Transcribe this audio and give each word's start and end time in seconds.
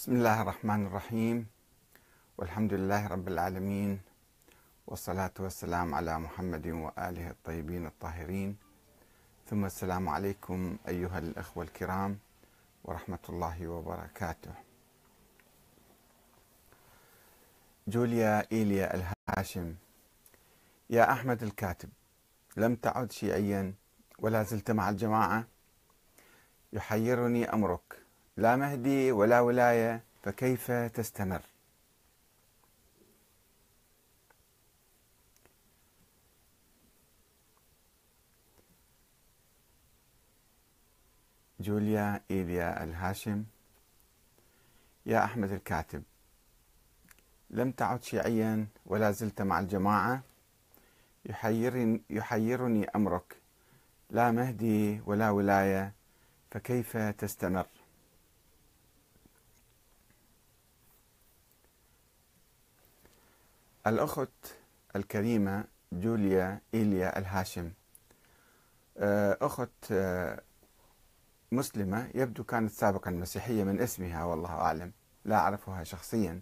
بسم 0.00 0.12
الله 0.12 0.42
الرحمن 0.42 0.86
الرحيم. 0.86 1.46
والحمد 2.38 2.72
لله 2.72 3.06
رب 3.06 3.28
العالمين. 3.28 4.00
والصلاة 4.86 5.36
والسلام 5.38 5.94
على 5.94 6.18
محمد 6.18 6.66
وآله 6.66 7.30
الطيبين 7.30 7.86
الطاهرين. 7.86 8.56
ثم 9.50 9.64
السلام 9.64 10.08
عليكم 10.08 10.76
أيها 10.88 11.18
الأخوة 11.18 11.64
الكرام 11.64 12.18
ورحمة 12.84 13.24
الله 13.28 13.68
وبركاته. 13.68 14.54
جوليا 17.88 18.48
إيليا 18.52 18.96
الهاشم. 18.96 19.74
يا 20.90 21.12
أحمد 21.12 21.42
الكاتب 21.42 21.88
لم 22.56 22.74
تعد 22.74 23.12
شيعيا 23.12 23.74
ولا 24.18 24.42
زلت 24.42 24.70
مع 24.70 24.88
الجماعة. 24.88 25.44
يحيرني 26.72 27.52
أمرك. 27.52 28.00
لا 28.36 28.56
مهدي 28.56 29.12
ولا 29.12 29.40
ولاية 29.40 30.02
فكيف 30.22 30.70
تستمر؟ 30.70 31.42
جوليا 41.60 42.20
إيليا 42.30 42.84
الهاشم 42.84 43.44
يا 45.06 45.24
أحمد 45.24 45.52
الكاتب. 45.52 46.02
لم 47.50 47.70
تعد 47.72 48.02
شيعيا 48.02 48.66
ولا 48.86 49.10
زلت 49.10 49.42
مع 49.42 49.60
الجماعة. 49.60 50.22
يحيرني, 51.26 52.02
يحيرني 52.10 52.84
أمرك. 52.84 53.36
لا 54.10 54.30
مهدي 54.30 55.00
ولا 55.06 55.30
ولاية 55.30 55.92
فكيف 56.50 56.96
تستمر؟ 56.96 57.66
الأخت 63.86 64.28
الكريمة 64.96 65.64
جوليا 65.92 66.60
إيليا 66.74 67.18
الهاشم. 67.18 67.72
آه، 68.98 69.38
أخت 69.40 69.92
آه، 69.92 70.42
مسلمة 71.52 72.10
يبدو 72.14 72.44
كانت 72.44 72.70
سابقا 72.70 73.10
مسيحية 73.10 73.64
من 73.64 73.80
اسمها 73.80 74.24
والله 74.24 74.48
أعلم. 74.50 74.92
لا 75.24 75.36
أعرفها 75.36 75.84
شخصيا. 75.84 76.40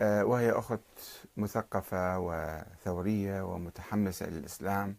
آه، 0.00 0.24
وهي 0.24 0.50
أخت 0.52 0.80
مثقفة 1.36 2.18
وثورية 2.18 3.42
ومتحمسة 3.42 4.26
للإسلام 4.26 4.96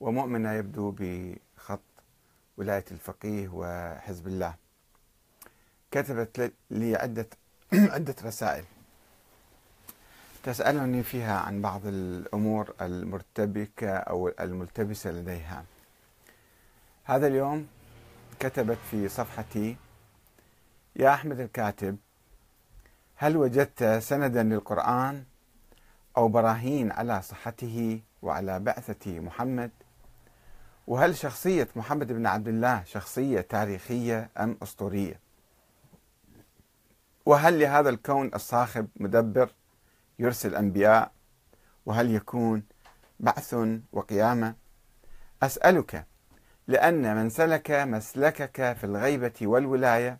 ومؤمنة 0.00 0.52
يبدو 0.52 0.94
بخط 0.98 1.80
ولاية 2.56 2.84
الفقيه 2.90 3.48
وحزب 3.52 4.26
الله. 4.26 4.54
كتبت 5.90 6.52
لي 6.70 6.96
عدة 6.96 7.28
عدة 7.72 8.14
رسائل. 8.24 8.64
تسألني 10.44 11.02
فيها 11.02 11.38
عن 11.40 11.62
بعض 11.62 11.80
الأمور 11.84 12.74
المرتبكة 12.80 13.90
أو 13.90 14.28
الملتبسة 14.40 15.10
لديها. 15.10 15.64
هذا 17.04 17.26
اليوم 17.26 17.66
كتبت 18.40 18.78
في 18.90 19.08
صفحتي 19.08 19.76
يا 20.96 21.14
أحمد 21.14 21.40
الكاتب 21.40 21.96
هل 23.16 23.36
وجدت 23.36 23.84
سندا 23.84 24.42
للقرآن 24.42 25.24
أو 26.16 26.28
براهين 26.28 26.92
على 26.92 27.22
صحته 27.22 28.00
وعلى 28.22 28.60
بعثة 28.60 29.20
محمد؟ 29.20 29.70
وهل 30.86 31.16
شخصية 31.16 31.68
محمد 31.76 32.12
بن 32.12 32.26
عبد 32.26 32.48
الله 32.48 32.84
شخصية 32.84 33.40
تاريخية 33.40 34.30
أم 34.38 34.56
أسطورية؟ 34.62 35.20
وهل 37.26 37.60
لهذا 37.60 37.90
الكون 37.90 38.30
الصاخب 38.34 38.88
مدبر؟ 38.96 39.50
يرسل 40.20 40.54
أنبياء 40.54 41.12
وهل 41.86 42.14
يكون 42.14 42.62
بعث 43.20 43.56
وقيامة؟ 43.92 44.54
أسألك 45.42 46.06
لأن 46.66 47.16
من 47.16 47.30
سلك 47.30 47.70
مسلكك 47.70 48.72
في 48.72 48.84
الغيبة 48.84 49.32
والولاية 49.42 50.18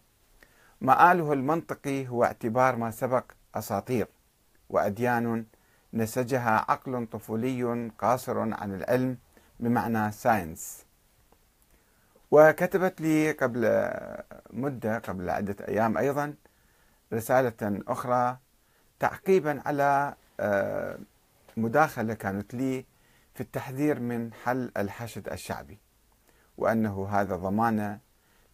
مآله 0.81 1.33
المنطقي 1.33 2.09
هو 2.09 2.25
اعتبار 2.25 2.77
ما 2.77 2.91
سبق 2.91 3.25
أساطير 3.55 4.07
وأديان 4.69 5.45
نسجها 5.95 6.65
عقل 6.69 7.07
طفولي 7.07 7.91
قاصر 7.99 8.39
عن 8.39 8.75
العلم 8.75 9.19
بمعنى 9.61 10.13
ساينس 10.13 10.85
وكتبت 12.31 13.01
لي 13.01 13.33
قبل 13.33 13.91
مدة 14.51 14.99
قبل 14.99 15.31
عدة 15.31 15.57
أيام 15.69 15.99
أيضا 15.99 16.35
رسالة 17.13 17.83
أخرى 17.89 18.39
تعقيبا 19.01 19.63
على 19.67 20.15
آه، 20.41 20.99
مداخلة 21.57 22.15
كانت 22.15 22.55
لي 22.55 22.85
في 23.35 23.41
التحذير 23.41 24.01
من 24.01 24.33
حل 24.33 24.73
الحشد 24.77 25.29
الشعبي 25.29 25.79
وأنه 26.59 27.09
هذا 27.09 27.37
ضمانة 27.37 27.99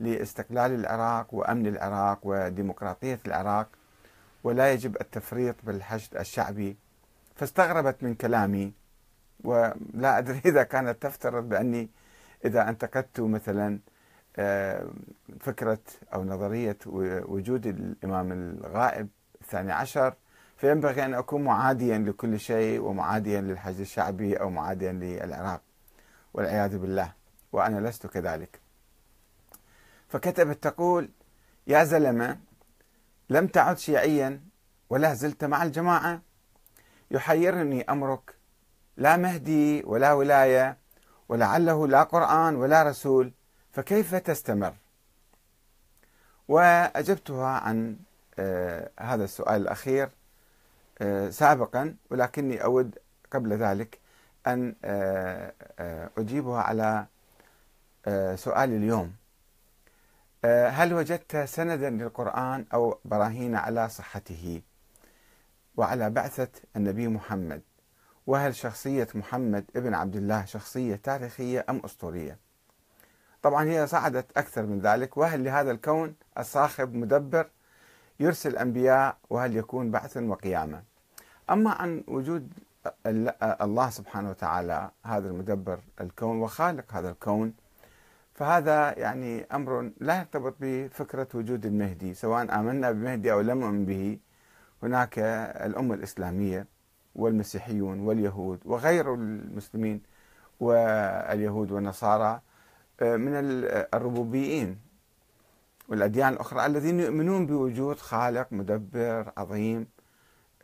لاستقلال 0.00 0.74
العراق 0.74 1.34
وأمن 1.34 1.66
العراق 1.66 2.18
وديمقراطية 2.22 3.20
العراق 3.26 3.68
ولا 4.44 4.72
يجب 4.72 4.96
التفريط 5.00 5.54
بالحشد 5.62 6.16
الشعبي. 6.16 6.76
فاستغربت 7.34 8.02
من 8.02 8.14
كلامي 8.14 8.72
ولا 9.44 10.18
أدري 10.18 10.40
إذا 10.44 10.62
كانت 10.62 11.02
تفترض 11.02 11.48
بأني 11.48 11.88
إذا 12.44 12.68
انتقدت 12.68 13.20
مثلا 13.20 13.78
آه، 14.36 14.86
فكرة 15.40 15.78
أو 16.14 16.24
نظرية 16.24 16.78
وجود 16.86 17.66
الإمام 17.66 18.32
الغائب 18.32 19.08
الثاني 19.40 19.72
عشر 19.72 20.14
فينبغي 20.56 21.04
أن 21.04 21.14
أكون 21.14 21.44
معاديا 21.44 21.98
لكل 21.98 22.40
شيء 22.40 22.80
ومعاديا 22.80 23.40
للحج 23.40 23.80
الشعبي 23.80 24.40
أو 24.40 24.50
معاديا 24.50 24.92
للعراق 24.92 25.60
والعياذ 26.34 26.78
بالله. 26.78 27.12
وأنا 27.52 27.88
لست 27.88 28.06
كذلك. 28.06 28.60
فكتبت 30.08 30.62
تقول 30.62 31.10
يا 31.66 31.84
زلمة 31.84 32.38
لم 33.30 33.46
تعد 33.46 33.78
شيعيا 33.78 34.40
ولا 34.90 35.14
زلت 35.14 35.44
مع 35.44 35.62
الجماعة. 35.62 36.20
يحيرني 37.10 37.82
أمرك 37.82 38.34
لا 38.96 39.16
مهدي 39.16 39.82
ولا 39.84 40.12
ولاية 40.12 40.76
ولعله 41.28 41.86
لا 41.86 42.02
قرآن 42.02 42.56
ولا 42.56 42.82
رسول. 42.82 43.32
فكيف 43.72 44.14
تستمر؟ 44.14 44.74
وأجبتها 46.48 47.46
عن 47.46 47.96
آه 48.38 48.90
هذا 49.00 49.24
السؤال 49.24 49.62
الأخير. 49.62 50.10
سابقا 51.30 51.96
ولكني 52.10 52.64
أود 52.64 52.98
قبل 53.30 53.52
ذلك 53.52 53.98
أن 54.46 54.74
آه، 54.84 55.52
آه، 55.78 56.10
أجيبها 56.18 56.62
على 56.62 57.06
سؤال 58.34 58.72
اليوم. 58.72 59.12
هل 60.44 60.94
وجدت 60.94 61.36
سندا 61.36 61.90
للقرآن 61.90 62.66
أو 62.74 62.98
براهين 63.04 63.56
على 63.56 63.88
صحته 63.88 64.62
وعلى 65.76 66.10
بعثة 66.10 66.48
النبي 66.76 67.08
محمد؟ 67.08 67.62
وهل 68.26 68.54
شخصية 68.54 69.08
محمد 69.14 69.64
ابن 69.76 69.94
عبد 69.94 70.16
الله 70.16 70.44
شخصية 70.44 70.96
تاريخية 70.96 71.64
أم 71.70 71.80
أسطورية؟ 71.84 72.38
طبعا 73.42 73.64
هي 73.64 73.86
صعدت 73.86 74.38
أكثر 74.38 74.62
من 74.62 74.80
ذلك 74.80 75.16
وهل 75.16 75.44
لهذا 75.44 75.70
الكون 75.70 76.14
الصاخب 76.38 76.94
مدبر 76.94 77.50
يرسل 78.20 78.56
أنبياء 78.56 79.16
وهل 79.30 79.56
يكون 79.56 79.90
بعث 79.90 80.16
وقيامة 80.16 80.82
أما 81.50 81.70
عن 81.70 82.04
وجود 82.08 82.52
الله 83.06 83.90
سبحانه 83.90 84.30
وتعالى 84.30 84.90
هذا 85.04 85.28
المدبر 85.28 85.78
الكون 86.00 86.40
وخالق 86.40 86.92
هذا 86.92 87.10
الكون 87.10 87.54
فهذا 88.34 88.98
يعني 88.98 89.44
أمر 89.52 89.90
لا 90.00 90.18
يرتبط 90.18 90.54
بفكرة 90.60 91.28
وجود 91.34 91.66
المهدي 91.66 92.14
سواء 92.14 92.60
آمنا 92.60 92.90
بالمهدي 92.90 93.32
أو 93.32 93.40
لم 93.40 93.60
نؤمن 93.60 93.84
به. 93.86 94.18
هناك 94.82 95.18
الأمة 95.66 95.94
الإسلامية 95.94 96.66
والمسيحيون 97.14 98.00
واليهود 98.00 98.60
وغير 98.64 99.14
المسلمين 99.14 100.02
واليهود 100.60 101.72
والنصارى 101.72 102.40
من 103.00 103.32
الربوبيين. 103.94 104.78
والأديان 105.88 106.32
الأخرى 106.32 106.66
الذين 106.66 107.00
يؤمنون 107.00 107.46
بوجود 107.46 107.98
خالق 107.98 108.46
مدبر 108.50 109.32
عظيم 109.36 109.86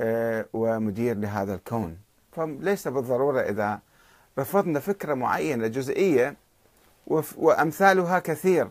آه، 0.01 0.47
ومدير 0.53 1.17
لهذا 1.17 1.55
الكون. 1.55 1.99
فليس 2.33 2.89
بالضرورة 2.89 3.41
إذا 3.41 3.81
رفضنا 4.39 4.81
فكرة 4.81 5.15
معينة 5.15 5.67
جزئية 5.67 6.37
وأمثالها 7.37 8.19
كثير. 8.19 8.69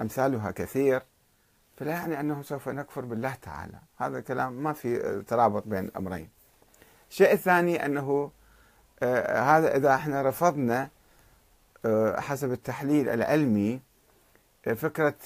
أمثالها 0.00 0.50
كثير. 0.50 1.02
فلا 1.76 1.90
يعني 1.90 2.20
أنه 2.20 2.42
سوف 2.42 2.68
نكفر 2.68 3.00
بالله 3.00 3.34
تعالى. 3.34 3.78
هذا 3.96 4.18
الكلام 4.18 4.52
ما 4.52 4.72
في 4.72 5.22
ترابط 5.26 5.66
بين 5.66 5.84
الأمرين 5.84 6.28
الشيء 7.10 7.32
الثاني 7.32 7.84
أنه 7.84 8.30
آه، 9.02 9.40
هذا 9.40 9.76
إذا 9.76 9.94
إحنا 9.94 10.22
رفضنا 10.22 10.88
آه، 11.84 12.20
حسب 12.20 12.52
التحليل 12.52 13.08
العلمي 13.08 13.80
فكرة 14.74 15.16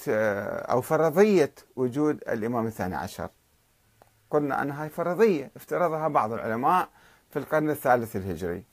أو 0.71 0.81
فرضية 0.81 1.53
وجود 1.75 2.15
الإمام 2.15 2.67
الثاني 2.67 2.95
عشر. 2.95 3.29
قلنا 4.29 4.61
أنها 4.61 4.87
فرضية 4.87 5.51
افترضها 5.55 6.07
بعض 6.07 6.33
العلماء 6.33 6.89
في 7.29 7.39
القرن 7.39 7.69
الثالث 7.69 8.15
الهجري. 8.15 8.63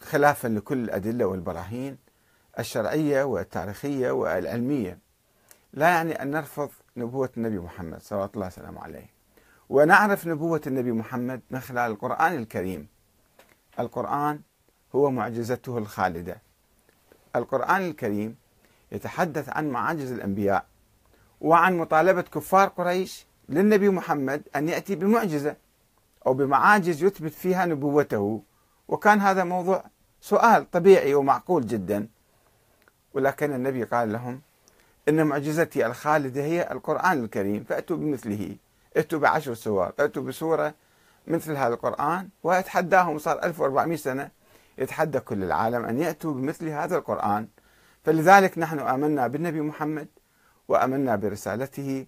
خلافا 0.00 0.48
لكل 0.48 0.84
الأدلة 0.84 1.24
والبراهين 1.24 1.98
الشرعية 2.58 3.22
والتاريخية 3.22 4.10
والعلمية. 4.10 4.98
لا 5.72 5.88
يعني 5.88 6.22
أن 6.22 6.30
نرفض 6.30 6.70
نبوة 6.96 7.30
النبي 7.36 7.58
محمد 7.58 8.02
صلى 8.02 8.30
الله 8.34 8.46
وسلم 8.46 8.78
عليه. 8.78 9.06
ونعرف 9.68 10.26
نبوة 10.26 10.60
النبي 10.66 10.92
محمد 10.92 11.40
من 11.50 11.60
خلال 11.60 11.90
القرآن 11.90 12.34
الكريم. 12.36 12.88
القرآن 13.78 14.40
هو 14.94 15.10
معجزته 15.10 15.78
الخالدة. 15.78 16.43
القرآن 17.36 17.82
الكريم 17.82 18.36
يتحدث 18.92 19.48
عن 19.48 19.70
معاجز 19.70 20.12
الأنبياء 20.12 20.66
وعن 21.40 21.78
مطالبة 21.78 22.22
كفار 22.22 22.68
قريش 22.68 23.26
للنبي 23.48 23.88
محمد 23.88 24.42
أن 24.56 24.68
يأتي 24.68 24.94
بمعجزة 24.94 25.56
أو 26.26 26.34
بمعاجز 26.34 27.02
يثبت 27.02 27.32
فيها 27.32 27.66
نبوته. 27.66 28.42
وكان 28.88 29.20
هذا 29.20 29.44
موضوع 29.44 29.84
سؤال 30.20 30.70
طبيعي 30.70 31.14
ومعقول 31.14 31.66
جدا. 31.66 32.08
ولكن 33.14 33.52
النبي 33.52 33.84
قال 33.84 34.12
لهم 34.12 34.40
إن 35.08 35.26
معجزتي 35.26 35.86
الخالدة 35.86 36.42
هي 36.42 36.68
القرآن 36.70 37.24
الكريم 37.24 37.64
فأتوا 37.64 37.96
بمثله. 37.96 38.56
ائتوا 38.96 39.18
بعشر 39.18 39.54
سور 39.54 39.92
ائتوا 40.00 40.22
بسورة 40.22 40.74
مثل 41.26 41.56
هذا 41.56 41.74
القرآن 41.74 42.28
وأتحداهم 42.42 43.18
صار 43.18 43.44
1400 43.44 43.96
سنة. 43.96 44.30
يتحدى 44.78 45.20
كل 45.20 45.42
العالم 45.42 45.84
أن 45.84 45.98
يأتوا 45.98 46.34
بمثل 46.34 46.68
هذا 46.68 46.96
القرآن. 46.96 47.48
فلذلك 48.04 48.58
نحن 48.58 48.78
آمنا 48.78 49.26
بالنبي 49.26 49.60
محمد 49.60 50.08
وآمنا 50.68 51.16
برسالته 51.16 52.06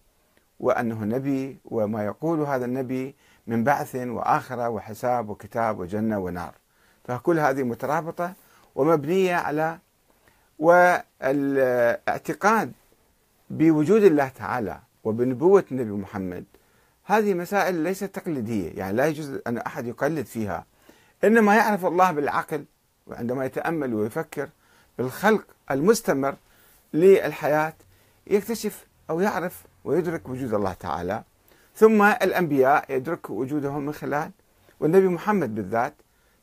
وأنه 0.61 1.05
نبي 1.05 1.59
وما 1.65 2.05
يقول 2.05 2.41
هذا 2.41 2.65
النبي 2.65 3.15
من 3.47 3.65
بعث 3.65 3.97
وآخرة 3.97 4.69
وحساب 4.69 5.29
وكتاب 5.29 5.79
وجنة 5.79 6.19
ونار. 6.19 6.55
فكل 7.05 7.39
هذه 7.39 7.63
مترابطة 7.63 8.33
ومبنية 8.75 9.35
على 9.35 9.79
والاعتقاد 10.59 12.73
بوجود 13.51 14.03
الله 14.03 14.29
تعالى 14.29 14.81
وبنبوة 15.05 15.65
النبي 15.73 15.91
محمد. 15.91 16.45
هذه 17.05 17.35
مسائل 17.35 17.75
ليست 17.75 18.05
تقليدية 18.05 18.79
يعني 18.79 18.97
لا 18.97 19.07
يجوز 19.07 19.41
أن 19.47 19.59
أحد 19.59 19.87
يقلد 19.87 20.27
فيها. 20.27 20.67
إنما 21.25 21.57
يعرف 21.57 21.87
الله 21.87 22.13
بالعقل 22.13 22.65
وعندما 23.07 23.45
يتأمل 23.45 23.95
ويفكر 23.95 24.49
بالخلق 24.99 25.45
المستمر 25.71 26.37
للحياة 26.95 27.75
يكتشف 28.27 28.87
أو 29.11 29.21
يعرف 29.21 29.65
ويدرك 29.85 30.29
وجود 30.29 30.55
الله 30.55 30.73
تعالى. 30.73 31.23
ثم 31.77 32.03
الأنبياء 32.03 32.93
يدرك 32.93 33.31
وجودهم 33.31 33.87
من 33.87 33.93
خلال 33.93 34.31
والنبي 34.81 35.09
محمد 35.09 35.55
بالذات 35.55 35.95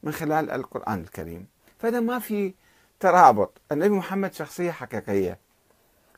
من 0.03 0.11
خلال 0.11 0.51
القرآن 0.51 0.99
الكريم. 0.99 1.47
فهذا 1.79 1.99
ما 1.99 2.19
في 2.19 2.53
ترابط. 2.99 3.61
النبي 3.71 3.95
محمد 3.95 4.33
شخصية 4.33 4.71
حقيقية 4.71 5.37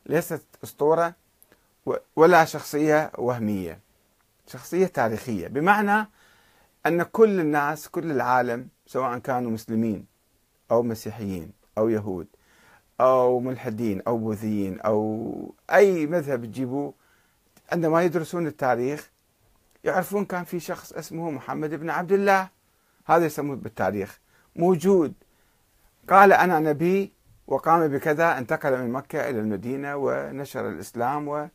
ليست 0.05 0.43
أسطورة 0.63 1.13
ولا 2.15 2.45
شخصية 2.45 3.11
وهمية 3.17 3.79
شخصية 4.47 4.87
تاريخية. 4.87 5.47
بمعنى 5.47 6.07
أن 6.87 7.03
كل 7.03 7.39
الناس 7.39 7.89
كل 7.89 8.11
العالم 8.11 8.67
سواء 8.87 9.17
كانوا 9.17 9.51
مسلمين 9.51 10.05
أو 10.71 10.83
مسيحيين 10.83 11.51
أو 11.77 11.89
يهود 11.89 12.27
أو 13.01 13.39
ملحدين 13.39 14.01
أو 14.07 14.17
بوذيين 14.17 14.79
أو 14.79 15.53
أي 15.71 16.05
مذهب 16.05 16.45
تجيبوه 16.45 16.93
عندما 17.71 18.03
يدرسون 18.03 18.47
التاريخ 18.47 19.11
يعرفون 19.83 20.25
كان 20.25 20.43
في 20.43 20.59
شخص 20.59 20.93
اسمه 20.93 21.31
محمد 21.31 21.73
بن 21.73 21.89
عبد 21.89 22.11
الله. 22.11 22.49
هذا 23.05 23.25
يسموه 23.25 23.55
بالتاريخ. 23.55 24.19
موجود. 24.55 25.13
قال 26.09 26.33
أنا 26.33 26.59
نبي 26.59 27.13
وقام 27.47 27.87
بكذا 27.87 28.37
انتقل 28.37 28.77
من 28.77 28.91
مكة 28.91 29.29
إلى 29.29 29.39
المدينة 29.39 29.95
ونشر 29.95 30.69
الإسلام 30.69 31.27
و 31.27 31.47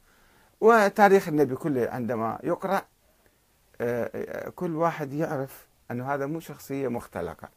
وتاريخ 0.61 1.29
النبي 1.29 1.57
كله 1.57 1.89
عندما 1.91 2.39
يقرأ. 2.43 2.83
كل 4.55 4.77
واحد 4.77 5.13
يعرف 5.13 5.67
أن 5.91 6.01
هذا 6.01 6.27
مو 6.27 6.41
شخصية 6.41 6.89
مختلقة. 6.89 7.49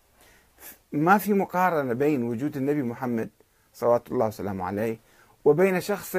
ما 0.91 1.17
في 1.17 1.33
مقارنة 1.33 1.93
بين 1.93 2.23
وجود 2.23 2.57
النبي 2.57 2.81
محمد 2.81 3.29
صلوات 3.73 4.11
الله 4.11 4.27
وسلامه 4.27 4.65
عليه 4.65 4.97
وبين 5.45 5.81
شخص 5.81 6.15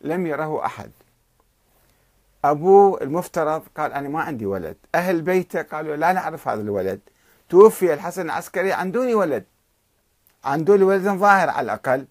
لم 0.00 0.26
يره 0.26 0.66
أحد. 0.66 0.90
أبوه 2.44 3.02
المفترض 3.02 3.62
قال 3.76 3.92
أنا 3.92 4.08
ما 4.08 4.22
عندي 4.22 4.46
ولد. 4.46 4.76
أهل 4.94 5.22
بيته 5.22 5.62
قالوا 5.62 5.96
لا 5.96 6.12
نعرف 6.12 6.48
هذا 6.48 6.60
الولد. 6.60 7.00
توفي 7.48 7.94
الحسن 7.94 8.22
العسكري 8.22 8.72
عن 8.72 8.92
دون 8.92 9.14
ولد. 9.14 9.44
عن 10.44 10.64
دون 10.64 10.82
ولد 10.82 11.02
ظاهر 11.02 11.50
على 11.50 11.64
الأقل. 11.64 12.06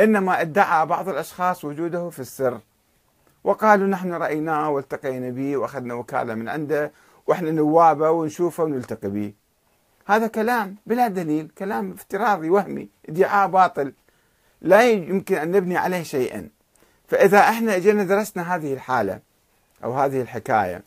إنما 0.00 0.40
ادعى 0.40 0.86
بعض 0.86 1.08
الأشخاص 1.08 1.64
وجوده 1.64 2.10
في 2.10 2.18
السر. 2.18 2.60
وقالوا 3.44 3.88
نحن 3.88 4.12
رأيناه 4.12 4.70
والتقينا 4.70 5.30
به 5.30 5.56
وأخذنا 5.56 5.94
وكالة 5.94 6.34
من 6.34 6.48
عنده 6.48 6.92
وإحنا 7.26 7.50
نوابه 7.50 8.10
ونشوفه 8.10 8.64
ونلتقي 8.64 9.08
به. 9.08 9.32
هذا 10.06 10.26
كلام 10.26 10.76
بلا 10.86 11.08
دليل 11.08 11.48
كلام 11.58 11.92
افتراضي 11.92 12.50
وهمي 12.50 12.88
ادعاء 13.08 13.48
باطل. 13.48 13.92
لا 14.60 14.90
يمكن 14.90 15.36
أن 15.36 15.50
نبني 15.50 15.76
عليه 15.76 16.02
شيئا. 16.02 16.48
فإذا 17.08 17.38
إحنا 17.38 17.76
إجينا 17.76 18.04
درسنا 18.04 18.54
هذه 18.54 18.74
الحالة 18.74 19.20
أو 19.84 19.92
هذه 19.92 20.20
الحكاية 20.22 20.82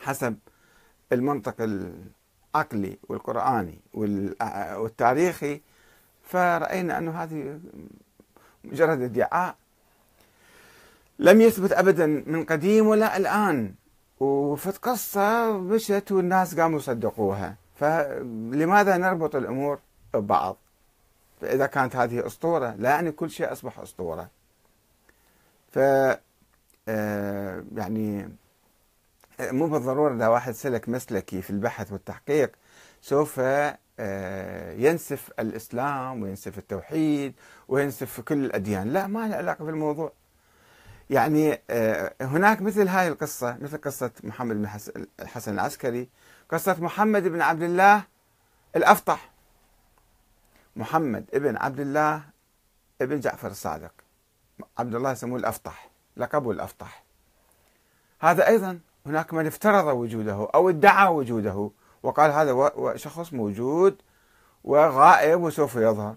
حسب 0.00 0.36
المنطق 1.12 1.54
العقلي 1.60 2.98
والقرآني 3.08 3.78
والتاريخي 3.94 5.60
فرأينا 6.22 6.98
أنه 6.98 7.22
هذه 7.22 7.60
مجرد 8.64 9.02
ادعاء 9.02 9.56
لم 11.20 11.40
يثبت 11.40 11.72
ابدا 11.72 12.06
من 12.06 12.44
قديم 12.44 12.86
ولا 12.86 13.16
الآن. 13.16 13.74
وفي 14.20 14.70
قصة 14.70 15.52
مشت 15.52 16.12
والناس 16.12 16.60
قاموا 16.60 16.78
يصدقوها. 16.78 17.56
فلماذا 17.80 18.96
نربط 18.96 19.36
الأمور 19.36 19.78
ببعض؟ 20.14 20.56
فاذا 21.40 21.66
كانت 21.66 21.96
هذه 21.96 22.26
أسطورة 22.26 22.74
لا 22.78 22.90
يعني 22.90 23.12
كل 23.12 23.30
شيء 23.30 23.52
أصبح 23.52 23.78
أسطورة. 23.78 24.28
ف 25.72 25.78
آه، 26.88 27.64
يعني 27.76 28.28
مو 29.40 29.66
بالضرورة 29.66 30.14
إذا 30.14 30.28
واحد 30.28 30.52
سلك 30.52 30.88
مسلكي 30.88 31.42
في 31.42 31.50
البحث 31.50 31.92
والتحقيق 31.92 32.52
سوف 33.02 33.40
آه، 34.00 34.72
ينسف 34.72 35.30
الإسلام 35.38 36.22
وينسف 36.22 36.58
التوحيد 36.58 37.34
وينسف 37.68 38.20
كل 38.20 38.44
الأديان. 38.44 38.92
لا 38.92 39.06
ما 39.06 39.28
له 39.28 39.36
علاقة 39.36 39.64
بالموضوع. 39.64 40.12
يعني 41.10 41.60
آه، 41.70 42.12
هناك 42.20 42.62
مثل 42.62 42.88
هاي 42.88 43.08
القصة 43.08 43.56
مثل 43.60 43.78
قصة 43.78 44.10
محمد 44.24 44.56
بن 44.56 44.68
الحسن 45.20 45.54
العسكري 45.54 46.08
قصة 46.50 46.76
محمد 46.80 47.22
بن 47.22 47.42
عبد 47.42 47.62
الله 47.62 48.02
الأفطح. 48.76 49.30
محمد 50.76 51.24
ابن 51.34 51.56
عبد 51.56 51.80
الله 51.80 52.22
ابن 53.02 53.20
جعفر 53.20 53.48
الصادق. 53.48 53.92
عبد 54.78 54.94
الله 54.94 55.12
يسموه 55.12 55.38
الأفطح 55.38 55.90
لقبه 56.16 56.50
الأفطح. 56.50 57.04
هذا 58.20 58.48
أيضا 58.48 58.80
هناك 59.06 59.34
من 59.34 59.46
افترض 59.46 59.86
وجوده 59.86 60.48
أو 60.54 60.68
ادعى 60.68 61.08
وجوده 61.08 61.70
وقال 62.02 62.30
هذا 62.30 62.70
شخص 62.96 63.32
موجود 63.32 64.02
وغائب 64.64 65.40
وسوف 65.40 65.76
يظهر. 65.76 66.16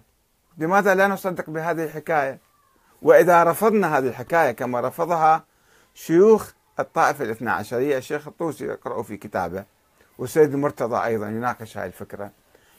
لماذا 0.58 0.94
لا 0.94 1.08
نصدق 1.08 1.50
بهذه 1.50 1.84
الحكاية؟ 1.84 2.53
وإذا 3.04 3.44
رفضنا 3.44 3.98
هذه 3.98 4.08
الحكاية 4.08 4.52
كما 4.52 4.80
رفضها 4.80 5.44
شيوخ 5.94 6.52
الطائفة 6.80 7.24
الاثنى 7.24 7.50
عشرية 7.50 7.98
الشيخ 7.98 8.28
الطوسي 8.28 8.64
يقرأ 8.64 9.02
في 9.02 9.16
كتابه 9.16 9.64
والسيد 10.18 10.54
المرتضى 10.54 11.04
أيضا 11.04 11.28
يناقش 11.28 11.78
هذه 11.78 11.86
الفكرة. 11.86 12.30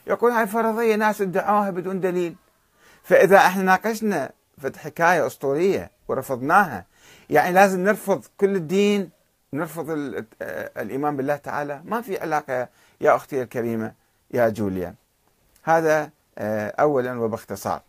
يقول 0.08 0.32
هاي 0.32 0.48
فرضية 0.48 0.96
ناس 0.96 1.22
ادعوها 1.22 1.70
بدون 1.70 2.00
دليل. 2.00 2.36
فإذا 3.04 3.38
إحنا 3.38 3.64
ناقشنا 3.64 4.32
في 4.58 4.80
حكاية 4.80 5.28
أسطورية 5.28 5.92
ورفضناها 6.08 6.86
يعني 7.30 7.54
لازم 7.54 7.84
نرفض 7.84 8.26
كل 8.40 8.56
الدين 8.56 9.10
نرفض 9.54 9.86
الإيمان 10.78 11.18
بالله 11.18 11.36
تعالى. 11.36 11.82
ما 11.86 12.02
في 12.02 12.22
علاقة 12.22 12.70
يا 13.02 13.16
أختي 13.16 13.42
الكريمة 13.42 13.94
يا 14.32 14.50
جوليا. 14.50 14.96
هذا 15.64 16.10
آه، 16.38 16.70
أولا 16.70 17.20
وباختصار. 17.20 17.82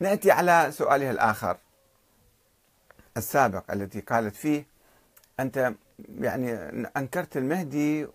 نأتي 0.00 0.30
على 0.30 0.68
سؤالها 0.72 1.10
الآخر 1.10 1.56
السابق 3.16 3.70
التي 3.72 4.00
قالت 4.00 4.36
فيه 4.36 4.66
أنت 5.40 5.74
يعني 6.18 6.52
أنكرت 6.96 7.36
المهدي 7.36 8.06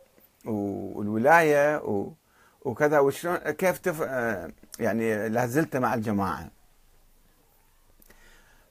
والولاية 0.46 1.82
وكذا 2.62 3.00
وشلون 3.00 3.36
كيف 3.38 3.78
تف 3.78 4.00
يعني 4.80 5.30
لا 5.30 5.46
زلت 5.46 5.78
مع 5.78 5.94
الجماعة 5.94 6.48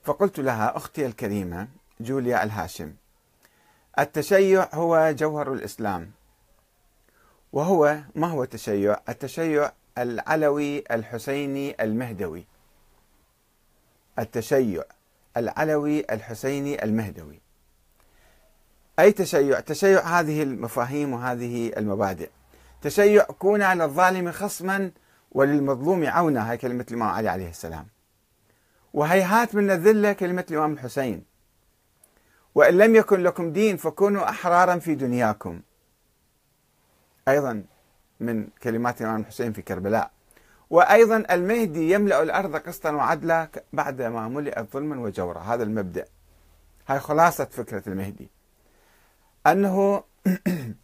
فقلت 0.03 0.39
لها 0.39 0.77
أختي 0.77 1.05
الكريمة 1.05 1.67
جوليا 1.99 2.43
الهاشم 2.43 2.93
التشيع 3.99 4.67
هو 4.73 5.11
جوهر 5.17 5.53
الإسلام 5.53 6.11
وهو 7.53 7.97
ما 8.15 8.27
هو 8.27 8.43
التشيع؟ 8.43 8.97
التشيع 9.09 9.71
العلوي 9.97 10.83
الحسيني 10.91 11.83
المهدوي 11.83 12.45
التشيع 14.19 14.83
العلوي 15.37 15.99
الحسيني 15.99 16.83
المهدوي. 16.83 17.41
أي 18.99 19.11
تشيع؟ 19.11 19.59
تشيع 19.59 20.19
هذه 20.19 20.43
المفاهيم 20.43 21.13
وهذه 21.13 21.71
المبادئ. 21.77 22.29
تشيع 22.81 23.23
كون 23.23 23.61
على 23.61 23.83
الظالم 23.85 24.31
خصما 24.31 24.91
وللمظلوم 25.31 26.05
عونا 26.05 26.51
هاي 26.51 26.57
كلمة 26.57 26.85
الإمام 26.91 27.09
علي 27.09 27.29
عليه 27.29 27.49
السلام. 27.49 27.87
وهيهات 28.93 29.55
من 29.55 29.71
الذلة 29.71 30.13
كلمة 30.13 30.45
الإمام 30.51 30.73
الحسين. 30.73 31.23
وإن 32.55 32.77
لم 32.77 32.95
يكن 32.95 33.23
لكم 33.23 33.53
دين 33.53 33.77
فكونوا 33.77 34.29
أحرارا 34.29 34.79
في 34.79 34.95
دنياكم. 34.95 35.61
أيضا 37.27 37.63
من 38.19 38.47
كلمات 38.63 39.01
الإمام 39.01 39.21
الحسين 39.21 39.53
في 39.53 39.61
كربلاء. 39.61 40.11
وأيضا 40.71 41.23
المهدي 41.31 41.91
يملأ 41.91 42.23
الأرض 42.23 42.55
قسطا 42.55 42.91
وعدلا 42.91 43.49
بعدما 43.73 44.27
ملئت 44.27 44.73
ظلما 44.73 44.99
وجورا. 44.99 45.39
هذا 45.39 45.63
المبدأ. 45.63 46.05
هاي 46.87 46.99
خلاصة 46.99 47.45
فكرة 47.45 47.83
المهدي. 47.87 48.29
أنه 49.47 50.03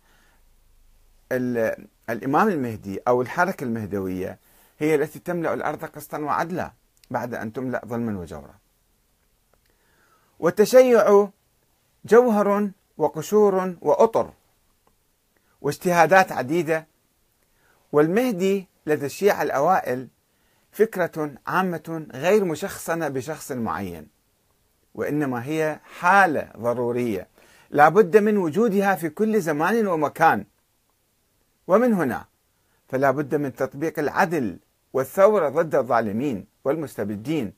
الإمام 2.09 2.47
المهدي 2.49 2.99
أو 3.07 3.21
الحركة 3.21 3.63
المهدوية 3.63 4.39
هي 4.79 4.95
التي 4.95 5.19
تملأ 5.19 5.53
الأرض 5.53 5.85
قسطا 5.85 6.17
وعدلا 6.17 6.71
بعد 7.11 7.33
أن 7.33 7.53
تملأ 7.53 7.81
ظلما 7.85 8.19
وجورا. 8.19 8.55
والتشيع 10.39 11.29
جوهر 12.05 12.69
وقشور 12.97 13.75
وأطر 13.81 14.33
واجتهادات 15.61 16.31
عديدة. 16.31 16.87
والمهدي 17.91 18.67
لدى 18.87 19.05
الشيعة 19.05 19.43
الأوائل 19.43 20.07
فكرة 20.71 21.31
عامة 21.47 22.07
غير 22.13 22.45
مشخصنة 22.45 23.07
بشخص 23.07 23.51
معين 23.51 24.07
وإنما 24.95 25.45
هي 25.45 25.79
حالة 25.99 26.51
ضرورية 26.57 27.27
لا 27.69 27.89
بد 27.89 28.17
من 28.17 28.37
وجودها 28.37 28.95
في 28.95 29.09
كل 29.09 29.41
زمان 29.41 29.87
ومكان. 29.87 30.45
ومن 31.67 31.93
هنا 31.93 32.25
فلا 32.89 33.11
بد 33.11 33.35
من 33.35 33.55
تطبيق 33.55 33.99
العدل 33.99 34.59
والثورة 34.93 35.49
ضد 35.49 35.75
الظالمين 35.75 36.45
والمستبدين 36.63 37.53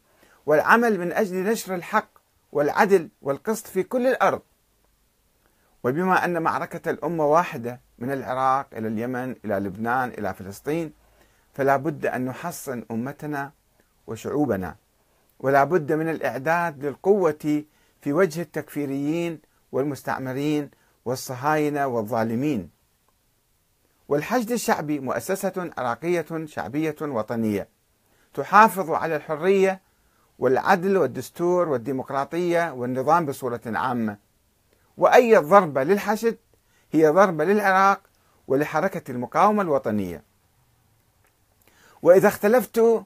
والعمل 0.46 1.00
من 1.00 1.12
أجل 1.12 1.44
نشر 1.44 1.76
الحق 1.76 2.10
والعدل 2.52 3.10
والقسط 3.22 3.68
في 3.68 3.84
كل 3.84 4.08
الأرض. 4.08 4.42
وبما 5.84 6.26
أن 6.26 6.42
معركة 6.42 6.90
الأمة 6.90 7.26
واحدة 7.26 7.82
من 8.00 8.12
العراق 8.12 8.68
إلى 8.74 8.88
اليمن 8.88 9.36
إلى 9.46 9.56
لبنان 9.56 10.10
إلى 10.10 10.34
فلسطين 10.34 10.94
فلا 11.54 11.78
بد 11.78 12.06
أن 12.06 12.26
نحصن 12.26 12.86
أمتنا 12.92 13.52
وشعوبنا 14.08 14.76
ولا 15.40 15.64
بد 15.64 15.92
من 15.92 16.10
الإعداد 16.10 16.86
للقوة 16.86 17.64
في 18.02 18.14
وجه 18.14 18.42
التكفيريين 18.42 19.40
والمستعمرين 19.72 20.70
والصهاينة 21.06 21.88
والظالمين. 21.88 22.70
والحشد 24.08 24.52
الشعبي 24.52 25.00
مؤسسة 25.00 25.72
عراقية 25.78 26.26
شعبية 26.46 26.96
وطنية 27.02 27.68
تحافظ 28.34 28.92
على 28.92 29.16
الحرية 29.16 29.82
والعدل 30.40 30.98
والدستور 30.98 31.70
والديمقراطية 31.70 32.74
والنظام 32.74 33.26
بصورة 33.26 33.62
عامة. 33.66 34.18
وأي 34.98 35.38
ضربة 35.38 35.84
للحشد 35.84 36.38
هي 36.92 37.08
ضربة 37.08 37.46
للعراق 37.46 38.02
ولحركة 38.48 39.12
المقاومة 39.12 39.62
الوطنية. 39.62 40.29
وإذا 42.02 42.28
اختلفت 42.28 43.06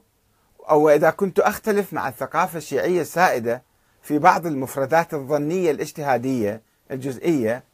أو 0.70 0.90
إذا 0.90 1.10
كنت 1.10 1.40
أختلف 1.40 1.92
مع 1.92 2.08
الثقافة 2.08 2.58
الشيعية 2.58 3.00
السائدة 3.00 3.62
في 4.02 4.18
بعض 4.18 4.46
المفردات 4.46 5.14
الظنية 5.14 5.70
الاجتهادية 5.70 6.62
الجزئية 6.90 7.64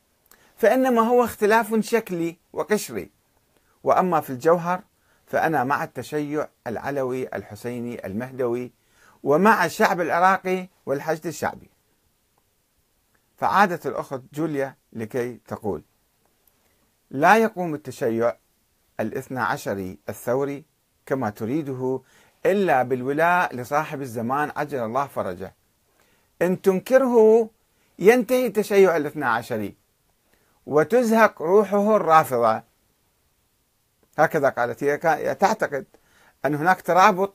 فإنما 0.57 1.01
هو 1.03 1.25
اختلاف 1.25 1.75
شكلي 1.81 2.37
وقشري. 2.53 3.11
وأما 3.85 4.21
في 4.21 4.31
الجوهر 4.31 4.83
فأنا 5.27 5.65
مع 5.65 5.85
التشيع 5.85 6.49
العلوي 6.67 7.29
الحسيني 7.37 8.07
المهدوي 8.07 8.73
ومع 9.23 9.65
الشعب 9.65 10.01
العراقي 10.01 10.69
والحشد 10.87 11.27
الشعبي. 11.27 11.71
فعادت 13.37 13.87
الأخت 13.87 14.21
جوليا 14.33 14.77
لكي 14.93 15.41
تقول 15.49 15.83
لا 17.11 17.37
يقوم 17.37 17.75
التشيع 17.75 18.37
الاثنى 19.01 19.41
عشري 19.41 19.99
الثوري 20.09 20.65
كما 21.11 21.31
تريده 21.31 22.01
إلا 22.47 22.83
بالولاء 22.83 23.57
لصاحب 23.57 24.01
الزمان 24.01 24.53
عجل 24.57 24.79
الله 24.79 25.07
فرجه. 25.07 25.55
إن 26.43 26.63
تنكره 26.63 27.49
ينتهي 27.99 28.47
التشيع 28.47 28.97
الاثنى 28.97 29.25
عشري 29.25 29.75
وتزهق 30.67 31.43
روحه 31.43 31.97
الرافضة. 31.97 32.63
هكذا 34.19 34.49
قالت 34.49 34.85
هي 34.85 34.97
تعتقد 35.35 35.85
أن 36.45 36.55
هناك 36.55 36.81
ترابط 36.83 37.35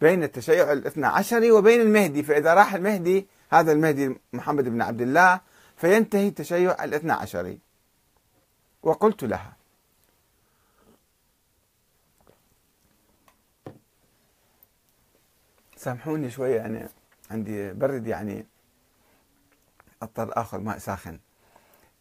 بين 0.00 0.22
التشيع 0.22 0.72
الاثنى 0.72 1.06
عشري 1.06 1.50
وبين 1.50 1.80
المهدي 1.80 2.22
فإذا 2.22 2.54
راح 2.54 2.74
المهدي 2.74 3.26
هذا 3.50 3.72
المهدي 3.72 4.16
محمد 4.32 4.68
بن 4.68 4.82
عبد 4.82 5.00
الله 5.00 5.40
فينتهي 5.76 6.28
التشيع 6.28 6.84
الاثنى 6.84 7.12
عشري 7.12 7.58
وقلت 8.82 9.24
لها 9.24 9.56
سامحوني 15.84 16.30
شوية 16.30 16.56
يعني 16.56 16.88
عندي 17.30 17.72
برد 17.72 18.06
يعني 18.06 18.46
أضطر 20.02 20.30
آخذ 20.32 20.58
ماء 20.58 20.78
ساخن. 20.78 21.18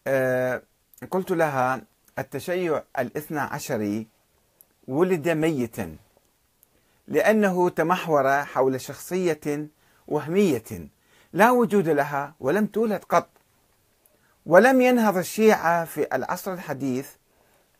أه 0.07 0.61
قلت 1.11 1.31
لها 1.31 1.81
التشيع 2.19 2.83
الاثنى 2.99 3.39
عشري 3.39 4.07
ولد 4.87 5.29
ميتا 5.29 5.95
لأنه 7.07 7.69
تمحور 7.69 8.43
حول 8.43 8.81
شخصية 8.81 9.67
وهمية 10.07 10.89
لا 11.33 11.51
وجود 11.51 11.89
لها 11.89 12.35
ولم 12.39 12.65
تولد 12.65 13.03
قط. 13.03 13.29
ولم 14.45 14.81
ينهض 14.81 15.17
الشيعة 15.17 15.85
في 15.85 16.15
العصر 16.15 16.53
الحديث 16.53 17.09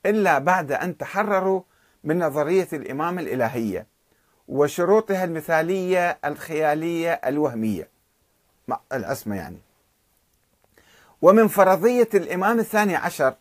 إلا 0.06 0.40
بعد 0.40 0.72
أن 0.72 0.98
تحرروا 0.98 1.62
من 2.04 2.20
نظرية 2.20 2.68
الإمامة 2.74 3.22
الإلهية. 3.22 3.93
وشروطها 4.48 5.24
المثالية 5.24 6.20
الخيالية 6.26 7.12
الوهمية. 7.12 7.90
العصمة 8.94 9.36
يعني. 9.36 9.58
ومن 11.22 11.48
فرضية 11.48 12.10
الإمام 12.14 12.60
الثاني 12.60 12.96
عشر 12.96 13.36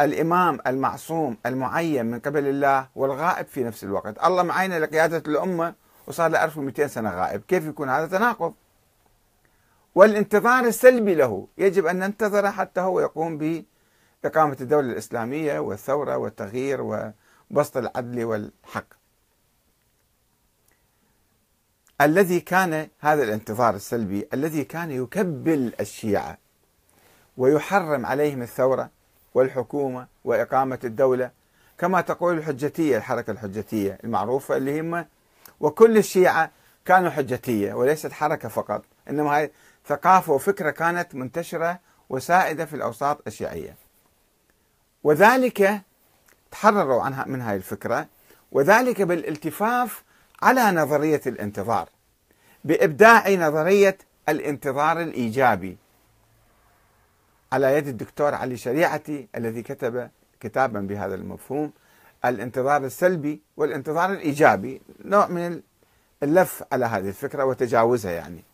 الإمام 0.00 0.58
المعصوم 0.66 1.36
المعين 1.46 2.06
من 2.06 2.20
قبل 2.20 2.46
الله 2.46 2.88
والغائب 2.96 3.46
في 3.46 3.64
نفس 3.64 3.84
الوقت. 3.84 4.24
الله 4.24 4.42
معينة 4.42 4.78
لقيادة 4.78 5.22
الأمة 5.26 5.74
وصار 6.06 6.30
له 6.30 6.44
1200 6.44 6.86
سنة 6.86 7.10
غائب. 7.10 7.42
كيف 7.48 7.64
يكون 7.64 7.88
هذا؟ 7.88 8.06
تناقض. 8.06 8.54
والانتظار 9.94 10.64
السلبي 10.64 11.14
له. 11.14 11.46
يجب 11.58 11.86
أن 11.86 11.98
ننتظر 11.98 12.50
حتى 12.50 12.80
هو 12.80 13.00
يقوم 13.00 13.38
بإقامة 13.38 14.56
الدولة 14.60 14.92
الإسلامية 14.92 15.58
والثورة 15.58 16.16
والتغيير 16.16 16.80
وبسط 17.50 17.76
العدل 17.76 18.24
والحق. 18.24 18.99
الذي 22.00 22.40
كان 22.40 22.88
هذا 23.00 23.22
الانتظار 23.22 23.74
السلبي 23.74 24.28
الذي 24.34 24.64
كان 24.64 24.90
يكبل 24.90 25.72
الشيعة 25.80 26.38
ويحرم 27.36 28.06
عليهم 28.06 28.42
الثورة 28.42 28.90
والحكومة 29.34 30.06
وإقامة 30.24 30.78
الدولة 30.84 31.30
كما 31.78 32.00
تقول 32.00 32.38
الحجتية 32.38 32.96
الحركة 32.96 33.30
الحجتية 33.30 33.98
المعروفة 34.04 34.56
اللي 34.56 34.80
هم 34.80 35.06
وكل 35.60 35.98
الشيعة 35.98 36.50
كانوا 36.84 37.10
حجتية 37.10 37.74
وليست 37.74 38.12
حركة 38.12 38.48
فقط 38.48 38.84
إنما 39.10 39.36
هاي 39.36 39.52
ثقافة 39.86 40.32
وفكرة 40.32 40.70
كانت 40.70 41.14
منتشرة 41.14 41.78
وسائدة 42.08 42.64
في 42.64 42.76
الأوساط 42.76 43.22
الشيعية. 43.26 43.76
وذلك 45.04 45.82
تحرروا 46.50 47.02
عنها 47.02 47.24
من 47.24 47.42
هذه 47.42 47.56
الفكرة 47.56 48.06
وذلك 48.52 49.02
بالالتفاف 49.02 50.02
على 50.42 50.70
نظرية 50.70 51.20
الانتظار 51.26 51.88
بإبداع 52.64 53.30
نظرية 53.30 53.98
الانتظار 54.28 55.00
الإيجابي. 55.00 55.76
على 57.52 57.76
يد 57.76 57.88
الدكتور 57.88 58.34
علي 58.34 58.56
شريعتي 58.56 59.28
الذي 59.36 59.62
كتب 59.62 60.10
كتابا 60.40 60.80
بهذا 60.80 61.14
المفهوم 61.14 61.72
الانتظار 62.24 62.84
السلبي 62.84 63.40
والانتظار 63.56 64.12
الإيجابي 64.12 64.82
نوع 65.04 65.26
من 65.26 65.60
اللف 66.22 66.62
على 66.72 66.86
هذه 66.86 67.08
الفكرة 67.08 67.44
وتجاوزها 67.44 68.12
يعني. 68.12 68.44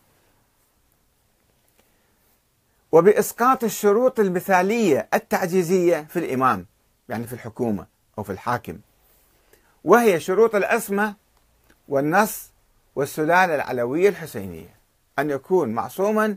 وبإسقاط 2.93 3.65
الشروط 3.65 4.21
المثالية 4.21 5.09
التعجيزية 5.15 6.07
في 6.11 6.19
الإمام 6.19 6.67
يعني 7.09 7.27
في 7.27 7.33
الحكومة 7.33 7.87
أو 8.19 8.23
في 8.23 8.33
الحاكم. 8.33 8.79
وهي 9.85 10.21
شروط 10.21 10.55
العصمة 10.55 11.15
والنص 11.89 12.51
والسلالة 12.97 13.55
العلوية 13.55 14.09
الحسينية. 14.09 14.77
أن 15.19 15.31
يكون 15.31 15.69
معصوما 15.69 16.37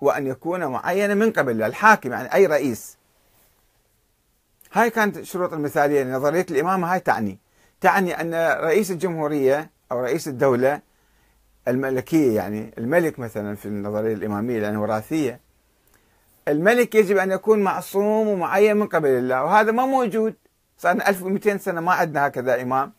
وأن 0.00 0.26
يكون 0.26 0.66
معينا 0.66 1.14
من 1.14 1.32
قبل 1.32 1.62
الحاكم 1.62 2.12
يعني 2.12 2.34
أي 2.34 2.46
رئيس. 2.46 2.96
هاي 4.72 4.90
كانت 4.90 5.16
الشروط 5.16 5.52
المثالية. 5.52 6.04
نظرية 6.04 6.46
الإمامة 6.50 6.92
هاي 6.92 7.00
تعني. 7.00 7.38
تعني 7.80 8.20
أن 8.20 8.34
رئيس 8.64 8.90
الجمهورية 8.90 9.70
أو 9.92 10.00
رئيس 10.00 10.28
الدولة 10.28 10.80
الملكية 11.68 12.36
يعني 12.36 12.74
الملك 12.78 13.18
مثلا 13.18 13.56
في 13.56 13.66
النظرية 13.66 14.14
الإمامية 14.14 14.58
لأنه 14.58 14.82
وراثية 14.82 15.40
الملك 16.48 16.94
يجب 16.94 17.16
أن 17.16 17.30
يكون 17.30 17.62
معصوم 17.62 18.28
ومعين 18.28 18.76
من 18.76 18.86
قبل 18.86 19.08
الله. 19.08 19.44
وهذا 19.44 19.72
ما 19.72 19.86
موجود. 19.86 20.34
صار 20.78 20.92
1200 20.92 21.56
سنة 21.56 21.80
ما 21.80 21.92
عندنا 21.92 22.26
هكذا 22.26 22.62
إمام. 22.62 22.92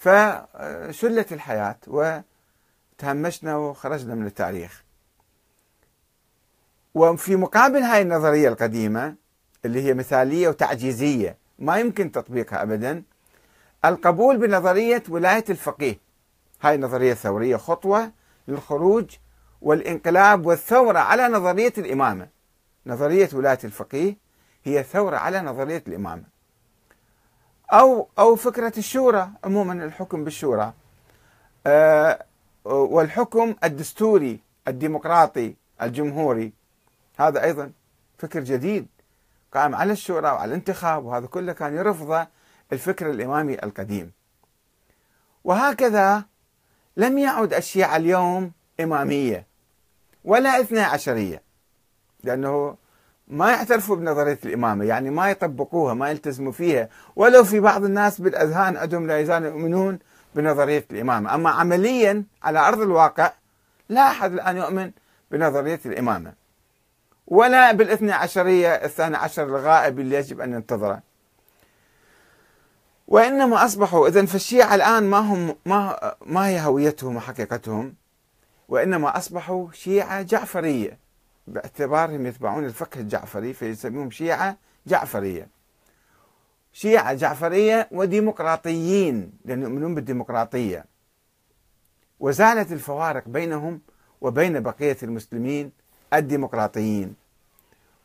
فشلت 0.00 1.32
الحياة 1.32 1.78
وتهمشنا 1.86 3.56
وخرجنا 3.56 4.14
من 4.14 4.26
التاريخ. 4.26 4.84
وفي 6.94 7.36
مقابل 7.36 7.78
هاي 7.78 8.02
النظرية 8.02 8.48
القديمة 8.48 9.14
اللي 9.64 9.82
هي 9.82 9.94
مثالية 9.94 10.48
وتعجيزية 10.48 11.36
ما 11.58 11.78
يمكن 11.78 12.12
تطبيقها 12.12 12.62
أبدا 12.62 13.02
القبول 13.84 14.38
بنظرية 14.38 15.02
ولاية 15.08 15.44
الفقيه. 15.50 15.98
هاي 16.62 16.74
النظرية 16.74 17.12
الثورية 17.12 17.56
خطوة 17.56 18.12
للخروج 18.48 19.16
والانقلاب 19.60 20.46
والثورة 20.46 20.98
على 20.98 21.28
نظرية 21.28 21.72
الإمامة. 21.78 22.28
نظرية 22.86 23.28
ولاية 23.32 23.58
الفقيه 23.64 24.16
هي 24.64 24.82
ثورة 24.82 25.16
على 25.16 25.40
نظرية 25.40 25.84
الإمامة. 25.88 26.39
أو 27.72 28.08
أو 28.18 28.36
فكرة 28.36 28.72
الشورى 28.78 29.30
عموما 29.44 29.84
الحكم 29.84 30.24
بالشورى. 30.24 30.72
أه 31.66 32.24
والحكم 32.64 33.54
الدستوري 33.64 34.40
الديمقراطي 34.68 35.54
الجمهوري. 35.82 36.52
هذا 37.18 37.44
أيضا 37.44 37.72
فكر 38.18 38.40
جديد 38.40 38.86
قائم 39.54 39.74
على 39.74 39.92
الشورى 39.92 40.26
وعلى 40.26 40.48
الانتخاب 40.48 41.04
وهذا 41.04 41.26
كله 41.26 41.52
كان 41.52 41.76
يرفضه 41.76 42.26
الفكر 42.72 43.10
الإمامي 43.10 43.54
القديم. 43.54 44.12
وهكذا 45.44 46.24
لم 46.96 47.18
يعد 47.18 47.54
الشيعة 47.54 47.96
اليوم 47.96 48.52
إمامية 48.80 49.46
ولا 50.24 50.60
اثنى 50.60 50.80
عشرية 50.80 51.42
لأنه 52.24 52.76
ما 53.30 53.50
يعترفوا 53.50 53.96
بنظرية 53.96 54.38
الإمامة 54.44 54.84
يعني 54.84 55.10
ما 55.10 55.30
يطبقوها 55.30 55.94
ما 55.94 56.10
يلتزموا 56.10 56.52
فيها. 56.52 56.88
ولو 57.16 57.44
في 57.44 57.60
بعض 57.60 57.84
الناس 57.84 58.20
بالأذهان 58.20 58.76
عندهم 58.76 59.06
لا 59.06 59.18
يزالوا 59.18 59.48
يؤمنون 59.48 59.98
بنظرية 60.34 60.84
الإمامة. 60.90 61.34
أما 61.34 61.50
عمليا 61.50 62.24
على 62.42 62.58
أرض 62.58 62.80
الواقع 62.80 63.32
لا 63.88 64.00
أحد 64.00 64.32
الآن 64.32 64.56
يؤمن 64.56 64.90
بنظرية 65.30 65.80
الإمامة. 65.86 66.32
ولا 67.26 67.72
بالإثنى 67.72 68.12
عشرية 68.12 68.68
الثاني 68.68 69.16
عشر 69.16 69.42
الغائب 69.42 70.00
اللي 70.00 70.16
يجب 70.16 70.40
أن 70.40 70.50
ننتظره 70.50 71.00
وإنما 73.08 73.64
أصبحوا 73.64 74.08
إذا 74.08 74.26
فالشيعة 74.26 74.74
الآن 74.74 75.10
ما 75.10 75.18
هم 75.18 75.56
ما 75.66 76.14
ما 76.26 76.48
هي 76.48 76.60
هويتهم 76.60 77.16
وحقيقتهم 77.16 77.94
وإنما 78.68 79.16
أصبحوا 79.16 79.66
شيعة 79.72 80.22
جعفرية. 80.22 80.98
باعتبارهم 81.46 82.26
يتبعون 82.26 82.64
الفقه 82.64 83.00
الجعفري 83.00 83.52
فيسميهم 83.52 84.10
شيعة 84.10 84.56
جعفرية. 84.86 85.48
شيعة 86.72 87.14
جعفرية 87.14 87.88
وديمقراطيين 87.92 89.32
لأنهم 89.44 89.70
يؤمنون 89.70 89.94
بالديمقراطية. 89.94 90.84
وزالت 92.20 92.72
الفوارق 92.72 93.28
بينهم 93.28 93.80
وبين 94.20 94.60
بقية 94.60 94.96
المسلمين 95.02 95.72
الديمقراطيين. 96.14 97.14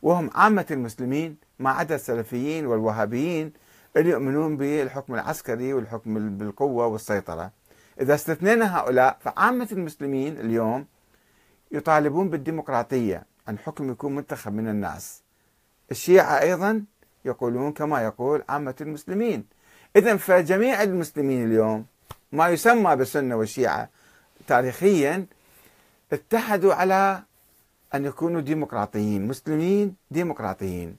وهم 0.01 0.29
عامة 0.33 0.65
المسلمين 0.71 1.37
ما 1.59 1.69
عدا 1.69 1.95
السلفيين 1.95 2.65
والوهابيين 2.65 3.53
اللي 3.97 4.09
يؤمنون 4.09 4.57
بالحكم 4.57 5.13
العسكري 5.13 5.73
والحكم 5.73 6.37
بالقوة 6.37 6.87
والسيطرة. 6.87 7.51
إذا 8.01 8.15
استثنينا 8.15 8.79
هؤلاء 8.79 9.17
فعامة 9.21 9.67
المسلمين 9.71 10.39
اليوم 10.39 10.85
يطالبون 11.71 12.29
بالديمقراطية 12.29 13.23
أن 13.49 13.57
حكم 13.57 13.91
يكون 13.91 14.15
منتخب 14.15 14.53
من 14.53 14.67
الناس. 14.67 15.21
الشيعة 15.91 16.41
أيضا 16.41 16.83
يقولون 17.25 17.71
كما 17.71 18.01
يقول 18.03 18.43
عامة 18.49 18.75
المسلمين. 18.81 19.45
إذا 19.95 20.17
فجميع 20.17 20.83
المسلمين 20.83 21.45
اليوم 21.45 21.85
ما 22.31 22.49
يسمى 22.49 22.95
بالسنة 22.95 23.35
والشيعة 23.35 23.89
تاريخيا 24.47 25.25
اتحدوا 26.13 26.73
على 26.73 27.23
أن 27.95 28.05
يكونوا 28.05 28.41
ديمقراطيين 28.41 29.27
مسلمين 29.27 29.95
ديمقراطيين. 30.11 30.95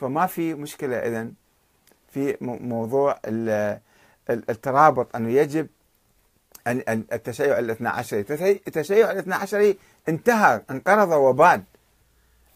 فما 0.00 0.26
في 0.26 0.54
مشكلة 0.54 0.96
إذن 0.96 1.32
في 2.10 2.36
موضوع 2.40 3.20
الترابط 4.30 5.16
أنه 5.16 5.30
يجب 5.30 5.66
التشيع 7.12 7.58
الاثنى 7.58 7.88
عشري 7.88 8.20
التشيع 8.66 9.10
الاثنى 9.10 9.34
عشري 9.34 9.78
انتهى 10.08 10.62
انقرض 10.70 11.10
وباد 11.12 11.64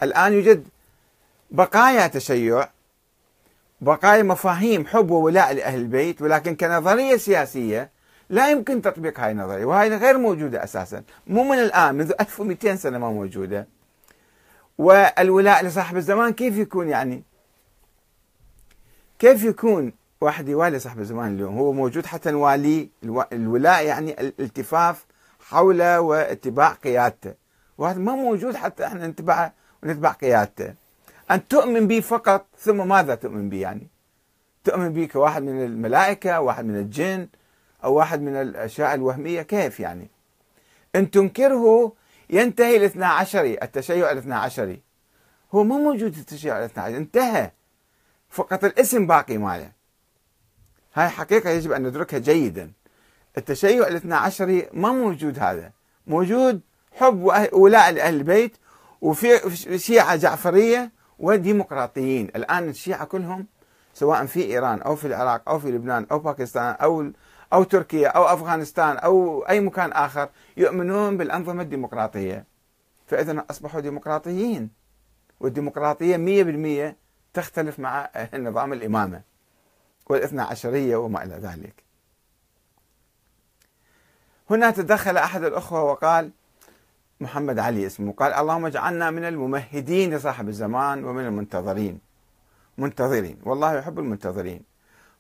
الآن 0.03 0.33
يوجد 0.33 0.69
بقايا 1.51 2.07
تشيع 2.07 2.69
بقايا 3.81 4.23
مفاهيم 4.23 4.87
حب 4.87 5.11
وولاء 5.11 5.53
لأهل 5.53 5.79
البيت 5.81 6.23
ولكن 6.23 6.57
كنظرية 6.57 7.17
سياسية 7.17 7.91
لا 8.31 8.51
يمكن 8.51 8.83
تطبيق 8.83 9.21
هاي 9.21 9.33
النظرية 9.33 9.65
وهي 9.65 9.97
غير 9.97 10.19
موجودة 10.19 10.65
أساسا. 10.65 11.03
مو 11.27 11.45
من 11.45 11.59
الآن 11.59 11.95
منذ 11.95 12.13
1200 12.21 12.77
سنة 12.77 12.99
ما 12.99 13.11
موجودة. 13.11 13.67
والولاء 14.79 15.65
لصاحب 15.65 15.97
الزمان 15.97 16.33
كيف 16.33 16.57
يكون 16.57 16.89
يعني؟ 16.89 17.23
كيف 19.19 19.45
يكون 19.45 19.93
واحد 20.23 20.49
يوالي 20.49 20.79
صاحب 20.79 21.01
الزمان 21.01 21.35
اليوم. 21.35 21.59
هو 21.59 21.73
موجود 21.73 22.07
حتى 22.07 22.31
نوالي 22.31 22.91
الولاء 23.33 23.85
يعني 23.85 24.21
الالتفاف 24.21 25.07
حوله 25.41 26.01
واتباع 26.01 26.73
قيادته. 26.73 27.35
وهذا 27.79 27.99
ما 27.99 28.15
موجود 28.15 28.57
حتى 28.57 28.87
إحنا 28.87 29.07
نتبع 29.07 29.53
ونتبع 29.83 30.13
قيادته. 30.13 30.75
أن 31.31 31.49
تؤمن 31.49 31.87
به 31.87 32.01
فقط 32.01 32.47
ثم 32.59 32.89
ماذا 32.89 33.15
تؤمن 33.15 33.49
به 33.49 33.61
يعني؟ 33.61 33.87
تؤمن 34.65 34.93
به 34.93 35.07
كواحد 35.07 35.43
من 35.43 35.65
الملائكة 35.65 36.41
واحد 36.41 36.65
من 36.65 36.77
الجن 36.77 37.29
أو 37.85 37.95
واحد 37.95 38.21
من 38.21 38.37
الأشياء 38.37 38.95
الوهمية؟ 38.95 39.43
كيف 39.43 39.81
يعني؟ 39.81 40.11
إن 40.97 41.11
تنكره 41.11 41.93
ينتهي 42.31 42.77
الاثنى 42.77 43.05
عشري 43.05 43.59
التشيع 43.63 44.11
الاثنى 44.11 44.35
عشري 44.35 44.83
هو 45.55 45.65
ما 45.65 45.77
موجود 45.77 46.17
التشيع 46.17 46.59
الاثنى 46.59 46.85
عشري 46.85 46.97
انتهى. 46.97 47.51
فقط 48.31 48.65
الاسم 48.65 49.07
باقي 49.07 49.39
ماله. 49.39 49.82
هاي 50.95 51.09
حقيقة 51.09 51.51
يجب 51.51 51.73
أن 51.73 51.83
ندركها 51.83 52.19
جيدا. 52.19 52.73
التشيع 53.39 53.87
الاثنى 53.87 54.15
عشري 54.15 54.69
ما 54.73 54.93
موجود 54.93 55.39
هذا. 55.39 55.73
موجود 56.07 56.61
حب 56.93 57.23
ولاء 57.53 57.91
لأهل 57.93 58.17
البيت 58.17 58.57
وفي 59.01 59.57
شيعة 59.79 60.17
جعفرية 60.17 60.93
وديمقراطيين. 61.19 62.27
الآن 62.37 62.69
الشيعة 62.69 63.05
كلهم 63.05 63.47
سواء 63.95 64.27
في 64.27 64.45
إيران 64.45 64.83
أو 64.83 64.97
في 64.97 65.07
العراق 65.07 65.49
أو 65.49 65.59
في 65.59 65.71
لبنان 65.71 66.07
أو 66.11 66.19
باكستان 66.19 66.77
أو 66.83 67.11
أو 67.53 67.63
تركيا 67.63 68.09
أو 68.09 68.25
أفغانستان 68.25 68.97
أو 68.97 69.43
أي 69.49 69.61
مكان 69.61 69.93
آخر 69.93 70.29
يؤمنون 70.57 71.17
بالأنظمة 71.17 71.63
الديمقراطية. 71.63 72.45
فإذا 73.07 73.45
أصبحوا 73.51 73.81
ديمقراطيين 73.81 74.71
والديمقراطية 75.41 76.17
مية 76.17 76.43
بالمية 76.43 76.97
تختلف 77.35 77.79
مع 77.79 78.11
نظام 78.35 78.73
الإمامة. 78.73 79.32
والاثنى 80.13 80.43
عشرية 80.43 80.97
وما 80.97 81.23
إلى 81.23 81.35
ذلك. 81.35 81.83
هنا 84.51 84.71
تدخل 84.71 85.17
أحد 85.17 85.45
الأخوة 85.45 85.83
وقال 85.83 86.31
محمد 87.21 87.59
علي 87.59 87.87
اسمه 87.87 88.13
قال 88.13 88.33
اللهم 88.33 88.67
اجعلنا 88.67 89.11
من 89.11 89.25
الممهدين 89.25 90.15
لصاحب 90.15 90.49
الزمان 90.49 91.05
ومن 91.05 91.27
المنتظرين. 91.27 92.01
منتظرين 92.79 93.39
والله 93.45 93.75
يحب 93.75 93.99
المنتظرين. 93.99 94.63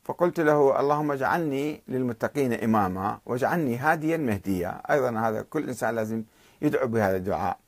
فقلت 0.05 0.41
له 0.41 0.81
اللهم 0.81 1.13
اجعلني 1.13 1.83
للمتقين 1.89 2.53
إماما 2.53 3.21
واجعلني 3.27 3.77
هاديا 3.77 4.17
مهديا. 4.17 4.83
أيضا 4.91 5.21
هذا 5.21 5.43
كل 5.43 5.69
إنسان 5.69 5.95
لازم 5.95 6.25
يدعو 6.63 6.87
بهذا 6.87 7.17
الدعاء. 7.17 7.59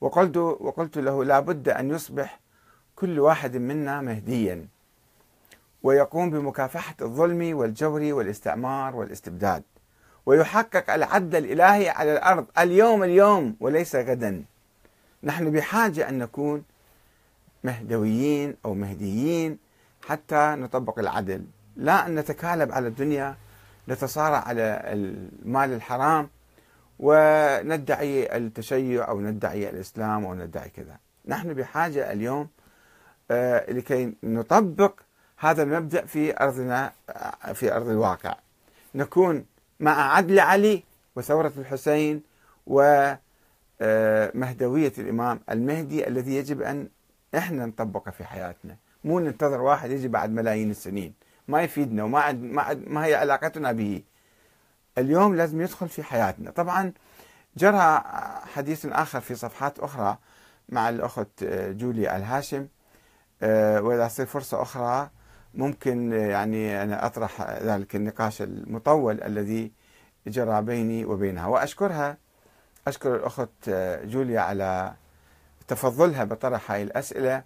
وقلت 0.00 0.36
وقلت 0.36 0.98
له 0.98 1.24
لا 1.24 1.40
بد 1.40 1.68
أن 1.68 1.90
يصبح 1.90 2.40
كل 2.96 3.20
واحد 3.20 3.56
منا 3.56 4.00
مهديا. 4.00 4.73
ويقوم 5.84 6.30
بمكافحة 6.30 6.94
الظلم 7.02 7.56
والجور 7.56 8.00
والاستعمار 8.02 8.96
والاستبداد. 8.96 9.62
ويحقق 10.26 10.92
العدل 10.94 11.44
الإلهي 11.44 11.88
على 11.88 12.12
الأرض 12.12 12.46
اليوم 12.58 13.02
اليوم 13.02 13.56
وليس 13.60 13.96
غدا. 13.96 14.44
نحن 15.22 15.50
بحاجة 15.50 16.08
أن 16.08 16.18
نكون 16.18 16.64
مهدويين 17.64 18.56
أو 18.64 18.74
مهديين 18.74 19.58
حتى 20.06 20.54
نطبق 20.58 20.98
العدل. 20.98 21.44
لا 21.76 22.06
أن 22.06 22.14
نتكالب 22.14 22.72
على 22.72 22.88
الدنيا 22.88 23.36
نتصارع 23.88 24.38
على 24.38 24.82
المال 24.84 25.72
الحرام 25.72 26.28
وندعي 26.98 28.36
التشيع 28.36 29.08
أو 29.08 29.20
ندعي 29.20 29.70
الإسلام 29.70 30.24
أو 30.24 30.34
ندعي 30.34 30.68
كذا. 30.68 30.96
نحن 31.26 31.54
بحاجة 31.54 32.12
اليوم 32.12 32.48
آه، 33.30 33.72
لكي 33.72 34.14
نطبق 34.22 35.00
هذا 35.36 35.62
المبدأ 35.62 36.06
في 36.06 36.40
أرضنا 36.40 36.92
آه، 37.10 37.52
في 37.52 37.72
أرض 37.76 37.88
الواقع. 37.88 38.36
نكون 38.94 39.44
مع 39.80 40.14
عدل 40.16 40.40
علي 40.40 40.82
وثورة 41.16 41.52
الحسين 41.58 42.22
ومهدوية 42.66 43.18
آه، 43.80 45.00
الإمام 45.00 45.40
المهدي 45.50 46.08
الذي 46.08 46.36
يجب 46.36 46.62
أن 46.62 46.88
إحنا 47.34 47.66
نطبقه 47.66 48.10
في 48.10 48.24
حياتنا. 48.24 48.76
مو 49.04 49.18
ننتظر 49.18 49.60
واحد 49.60 49.90
يجي 49.90 50.08
بعد 50.08 50.30
ملايين 50.30 50.70
السنين. 50.70 51.14
ما 51.48 51.62
يفيدنا 51.62 52.04
وما 52.04 52.32
ما, 52.32 52.80
ما 52.86 53.04
هي 53.04 53.14
علاقتنا 53.14 53.72
به. 53.72 54.02
اليوم 54.98 55.36
لازم 55.36 55.60
يدخل 55.60 55.88
في 55.88 56.02
حياتنا. 56.02 56.50
طبعا 56.50 56.92
جرى 57.56 58.02
حديث 58.54 58.86
آخر 58.86 59.20
في 59.20 59.34
صفحات 59.34 59.78
أخرى 59.78 60.18
مع 60.68 60.88
الأخت 60.88 61.44
جوليا 61.70 62.16
الهاشم 62.16 62.66
آه، 63.42 63.80
وإذا 63.80 64.08
تصير 64.08 64.26
فرصة 64.26 64.62
أخرى 64.62 65.10
ممكن 65.54 66.12
يعني 66.12 66.82
أنا 66.82 67.06
أطرح 67.06 67.42
ذلك 67.62 67.96
النقاش 67.96 68.42
المطول 68.42 69.22
الذي 69.22 69.72
جرى 70.26 70.62
بيني 70.62 71.04
وبينها. 71.04 71.46
وأشكرها 71.46 72.16
أشكر 72.86 73.16
الأخت 73.16 73.70
جوليا 74.04 74.40
على 74.40 74.94
تفضلها 75.68 76.24
بطرح 76.24 76.70
هاي 76.70 76.82
الأسئلة. 76.82 77.44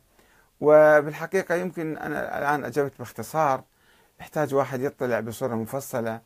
وبالحقيقة 0.60 1.54
يمكن 1.54 1.96
أنا 1.96 2.38
الآن 2.38 2.64
أجبت 2.64 2.92
باختصار. 2.98 3.64
يحتاج 4.20 4.54
واحد 4.54 4.80
يطلع 4.80 5.20
بصورة 5.20 5.54
مفصلة 5.54 6.20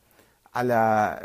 على 0.55 1.19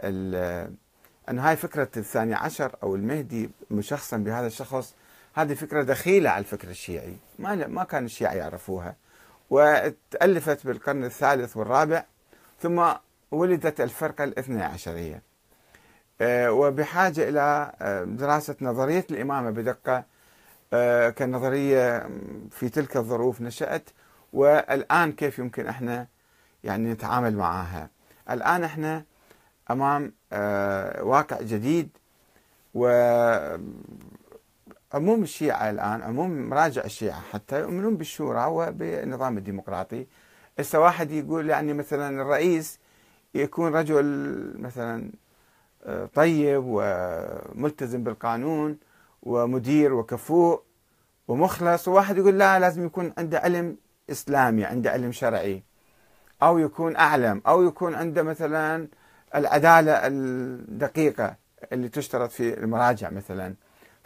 أن 1.29 1.38
هاي 1.38 1.57
فكرة 1.57 1.88
الثاني 1.97 2.35
عشر 2.35 2.77
أو 2.83 2.94
المهدي 2.94 3.51
مشخصا 3.71 4.16
بهذا 4.16 4.47
الشخص. 4.47 4.94
هذه 5.35 5.55
فكرة 5.55 5.83
دخيلة 5.83 6.31
على 6.31 6.38
الفكر 6.38 6.68
الشيعي. 6.68 7.16
ما 7.38 7.66
ما 7.66 7.85
كان 7.85 8.05
الشيعة 8.05 8.33
يعرفوها. 8.33 8.97
وتألفت 9.51 10.67
بالقرن 10.67 11.05
الثالث 11.05 11.57
والرابع 11.57 12.05
ثم 12.61 12.85
ولدت 13.31 13.81
الفرقة 13.81 14.25
الاثنى 14.25 14.63
عشرية. 14.63 15.23
آه، 16.21 16.53
وبحاجة 16.53 17.29
إلى 17.29 17.73
آه، 17.81 18.05
دراسة 18.05 18.57
نظرية 18.61 19.07
الإمامة 19.11 19.51
بدقة. 19.51 20.05
آه، 20.73 21.11
كنظرية 21.11 22.09
في 22.51 22.69
تلك 22.69 22.97
الظروف 22.97 23.41
نشأت 23.41 23.91
والآن 24.33 25.13
كيف 25.13 25.39
يمكن 25.39 25.67
إحنا 25.67 26.07
يعني 26.65 26.93
نتعامل 26.93 27.37
معها. 27.37 27.91
الآن 28.31 28.65
إحنا 28.65 29.05
أمام 29.71 30.13
واقع 31.03 31.41
جديد 31.41 31.89
و 32.75 32.89
عموم 34.94 35.22
الشيعة 35.22 35.70
الآن 35.70 36.03
عموم 36.03 36.48
مراجع 36.48 36.85
الشيعة 36.85 37.20
حتى 37.20 37.61
يؤمنون 37.61 37.96
بالشورى 37.96 38.44
وبالنظام 38.44 39.38
الديمقراطي. 39.38 40.07
هسه 40.59 40.81
واحد 40.81 41.11
يقول 41.11 41.51
يعني 41.51 41.72
مثلا 41.72 42.22
الرئيس 42.22 42.79
يكون 43.35 43.74
رجل 43.74 44.05
مثلا 44.59 45.11
آه، 45.85 46.07
طيب 46.14 46.62
وملتزم 46.66 48.03
بالقانون 48.03 48.79
ومدير 49.22 49.94
وكفوء 49.94 50.62
ومخلص 51.29 51.88
وواحد 51.88 52.16
يقول 52.16 52.38
لا 52.38 52.59
لازم 52.59 52.87
يكون 52.87 53.12
عنده 53.18 53.38
علم 53.38 53.77
إسلامي 54.11 54.64
عنده 54.64 54.90
علم 54.90 55.12
شرعي 55.12 55.62
أو 56.42 56.59
يكون 56.59 56.96
أعلم 56.96 57.42
أو 57.46 57.62
يكون 57.62 57.94
عنده 57.94 58.22
مثلا 58.22 58.88
العدالة 59.35 59.92
الدقيقة 59.92 61.37
اللي 61.72 61.88
تشترط 61.88 62.31
في 62.31 62.59
المراجع 62.59 63.11
مثلا. 63.11 63.55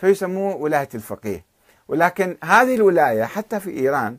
فيسموه 0.03 0.57
ولاية 0.57 0.89
الفقيه. 0.95 1.45
ولكن 1.89 2.37
هذه 2.45 2.75
الولاية 2.75 3.25
حتى 3.25 3.61
في 3.61 3.71
إيران 3.71 4.17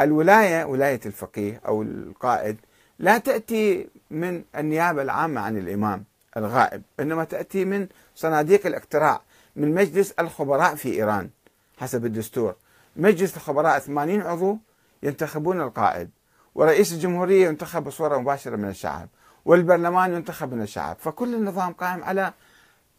الولاية 0.00 0.64
ولاية 0.64 1.00
الفقيه 1.06 1.60
أو 1.66 1.82
القائد 1.82 2.56
لا 2.98 3.18
تأتي 3.18 3.88
من 4.10 4.42
النيابة 4.56 5.02
العامة 5.02 5.40
عن 5.40 5.58
الإمام 5.58 6.04
الغائب 6.36 6.82
إنما 7.00 7.24
تأتي 7.24 7.64
من 7.64 7.86
صناديق 8.14 8.66
الاقتراع 8.66 9.20
من 9.56 9.74
مجلس 9.74 10.10
الخبراء 10.10 10.74
في 10.74 10.94
إيران 10.94 11.30
حسب 11.78 12.06
الدستور. 12.06 12.54
مجلس 12.96 13.36
الخبراء 13.36 13.78
80 13.78 14.20
عضو 14.20 14.58
ينتخبون 15.02 15.60
القائد 15.60 16.10
ورئيس 16.54 16.92
الجمهورية 16.92 17.48
ينتخب 17.48 17.84
بصورة 17.84 18.18
مباشرة 18.18 18.56
من 18.56 18.68
الشعب 18.68 19.08
والبرلمان 19.44 20.12
ينتخب 20.12 20.54
من 20.54 20.62
الشعب. 20.62 20.96
فكل 21.00 21.34
النظام 21.34 21.72
قائم 21.72 22.04
على 22.04 22.32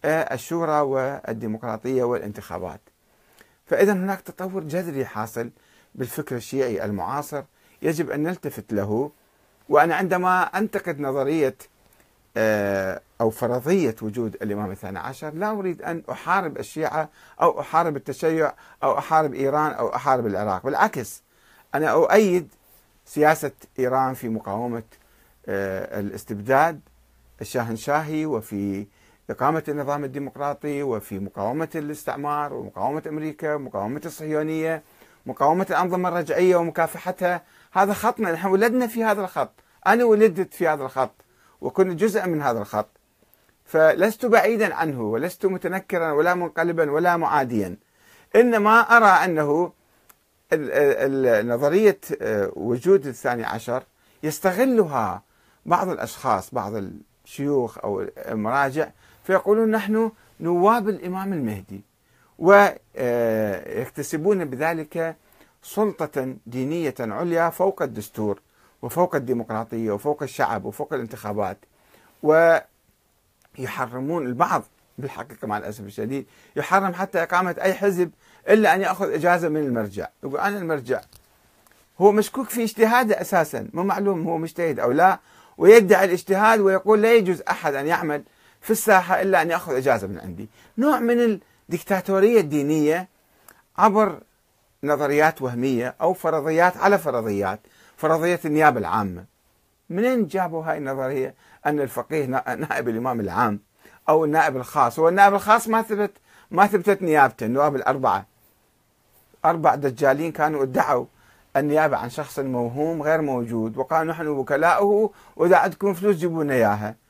الشورى 0.05 0.79
والديمقراطية 0.79 2.03
والانتخابات. 2.03 2.81
فإذا 3.65 3.93
هناك 3.93 4.21
تطور 4.21 4.63
جذري 4.63 5.05
حاصل 5.05 5.49
بالفكر 5.95 6.35
الشيعي 6.35 6.85
المعاصر 6.85 7.43
يجب 7.81 8.11
أن 8.11 8.23
نلتفت 8.23 8.73
له 8.73 9.11
وأنا 9.69 9.95
عندما 9.95 10.43
أنتقد 10.43 10.99
نظرية 10.99 11.55
آه، 12.37 13.01
أو 13.21 13.29
فرضية 13.29 13.95
وجود 14.01 14.33
الإمام 14.41 14.71
الثاني 14.71 14.99
عشر 14.99 15.33
لا 15.33 15.51
أريد 15.51 15.81
أن 15.81 16.03
أحارب 16.11 16.57
الشيعة 16.57 17.09
أو 17.41 17.59
أحارب 17.59 17.95
التشيع 17.95 18.53
أو 18.83 18.97
أحارب 18.97 19.33
إيران 19.33 19.71
أو 19.71 19.95
أحارب 19.95 20.25
العراق 20.25 20.63
بالعكس 20.63 21.23
أنا 21.75 21.91
أؤيد 21.91 22.47
سياسة 23.05 23.51
إيران 23.79 24.13
في 24.13 24.29
مقاومة 24.29 24.83
آه، 25.45 25.99
الاستبداد 25.99 26.79
الشاهنشاهي 27.41 28.25
وفي 28.25 28.85
إقامة 29.29 29.63
النظام 29.67 30.03
الديمقراطي 30.03 30.83
وفي 30.83 31.19
مقاومة 31.19 31.69
الاستعمار 31.75 32.53
ومقاومة 32.53 33.03
أمريكا 33.07 33.55
ومقاومة 33.55 34.01
الصهيونية 34.05 34.83
مقاومة 35.25 35.65
الأنظمة 35.69 36.09
الرجعية 36.09 36.55
ومكافحتها. 36.55 37.43
هذا 37.71 37.93
خطنا 37.93 38.31
نحن 38.31 38.47
ولدنا 38.47 38.87
في 38.87 39.03
هذا 39.03 39.21
الخط. 39.21 39.51
أنا 39.87 40.03
ولدت 40.03 40.53
في 40.53 40.67
هذا 40.67 40.83
الخط 40.83 41.15
وكنت 41.61 41.99
جزءا 41.99 42.25
من 42.25 42.41
هذا 42.41 42.59
الخط. 42.59 42.89
فلست 43.65 44.25
بعيدا 44.25 44.75
عنه 44.75 45.01
ولست 45.01 45.45
متنكرا 45.45 46.11
ولا 46.11 46.33
منقلبا 46.33 46.91
ولا 46.91 47.17
معاديا. 47.17 47.77
إنما 48.35 48.79
أرى 48.79 49.05
أنه 49.05 49.71
نظرية 51.53 51.99
آه، 52.21 52.51
وجود 52.55 53.07
الثاني 53.07 53.43
عشر 53.43 53.83
يستغلها 54.23 55.23
بعض 55.65 55.89
الأشخاص 55.89 56.53
بعض 56.53 56.73
الشيوخ 57.25 57.77
أو 57.77 58.05
المراجع 58.17 58.89
فيقولون 59.23 59.71
نحن 59.71 60.11
نواب 60.39 60.89
الإمام 60.89 61.33
المهدي 61.33 61.81
ويكتسبون 62.39 64.45
بذلك 64.45 65.15
سلطة 65.63 66.35
دينية 66.45 66.95
عليا 66.99 67.49
فوق 67.49 67.81
الدستور 67.81 68.39
وفوق 68.81 69.15
الديمقراطية 69.15 69.91
وفوق 69.91 70.23
الشعب 70.23 70.65
وفوق 70.65 70.93
الانتخابات 70.93 71.57
ويحرمون 72.23 74.25
البعض 74.25 74.63
بالحقيقة 74.97 75.47
مع 75.47 75.57
الأسف 75.57 75.85
الشديد. 75.85 76.25
يحرم 76.55 76.93
حتى 76.93 77.23
إقامة 77.23 77.55
أي 77.61 77.73
حزب 77.73 78.11
إلا 78.49 78.75
أن 78.75 78.81
يأخذ 78.81 79.13
إجازة 79.13 79.49
من 79.49 79.61
المرجع. 79.61 80.07
يقول 80.23 80.39
أنا 80.39 80.57
المرجع. 80.57 81.01
هو 82.01 82.11
مشكوك 82.11 82.49
في 82.49 82.63
اجتهاده 82.63 83.21
أساسا. 83.21 83.67
مو 83.73 83.83
معلوم 83.83 84.27
هو 84.27 84.37
مجتهد 84.37 84.79
أو 84.79 84.91
لا 84.91 85.19
ويدعي 85.57 86.05
الاجتهاد 86.05 86.59
ويقول 86.59 87.01
لا 87.01 87.13
يجوز 87.13 87.41
أحد 87.41 87.73
أن 87.73 87.87
يعمل 87.87 88.23
في 88.63 88.71
الساحة 88.71 89.21
إلا 89.21 89.41
أن 89.41 89.49
يأخذ 89.51 89.75
إجازة 89.75 90.07
من 90.07 90.19
عندي. 90.19 90.49
نوع 90.77 90.99
من 90.99 91.39
الدكتاتورية 91.69 92.39
الدينية 92.39 93.07
عبر 93.77 94.19
نظريات 94.83 95.41
وهمية 95.41 95.95
أو 96.01 96.13
فرضيات 96.13 96.77
على 96.77 96.97
فرضيات 96.97 97.59
فرضية 97.97 98.39
النيابة 98.45 98.79
العامة. 98.79 99.25
منين 99.89 100.27
جابوا 100.27 100.63
هاي 100.65 100.77
النظرية 100.77 101.33
أن 101.65 101.79
الفقيه 101.79 102.25
نائب 102.55 102.89
الإمام 102.89 103.19
العام 103.19 103.59
أو 104.09 104.25
النائب 104.25 104.57
الخاص؟ 104.57 104.99
هو 104.99 105.09
النائب 105.09 105.33
الخاص 105.33 105.67
ما 105.67 105.81
ثبت 105.81 106.11
ما 106.51 106.67
ثبتت 106.67 107.01
نيابته 107.01 107.45
النواب 107.45 107.75
الأربعة. 107.75 108.25
أربع 109.45 109.75
دجالين 109.75 110.31
كانوا 110.31 110.63
ادعوا 110.63 111.05
النيابة 111.57 111.97
عن 111.97 112.09
شخص 112.09 112.39
موهوم 112.39 113.03
غير 113.03 113.21
موجود 113.21 113.77
وقالوا 113.77 114.13
نحن 114.13 114.27
وكلاؤه 114.27 115.11
وإذا 115.35 115.57
عندكم 115.57 115.93
فلوس 115.93 116.15
جيبوا 116.15 116.43
لنا 116.43 116.53
إياها. 116.53 117.02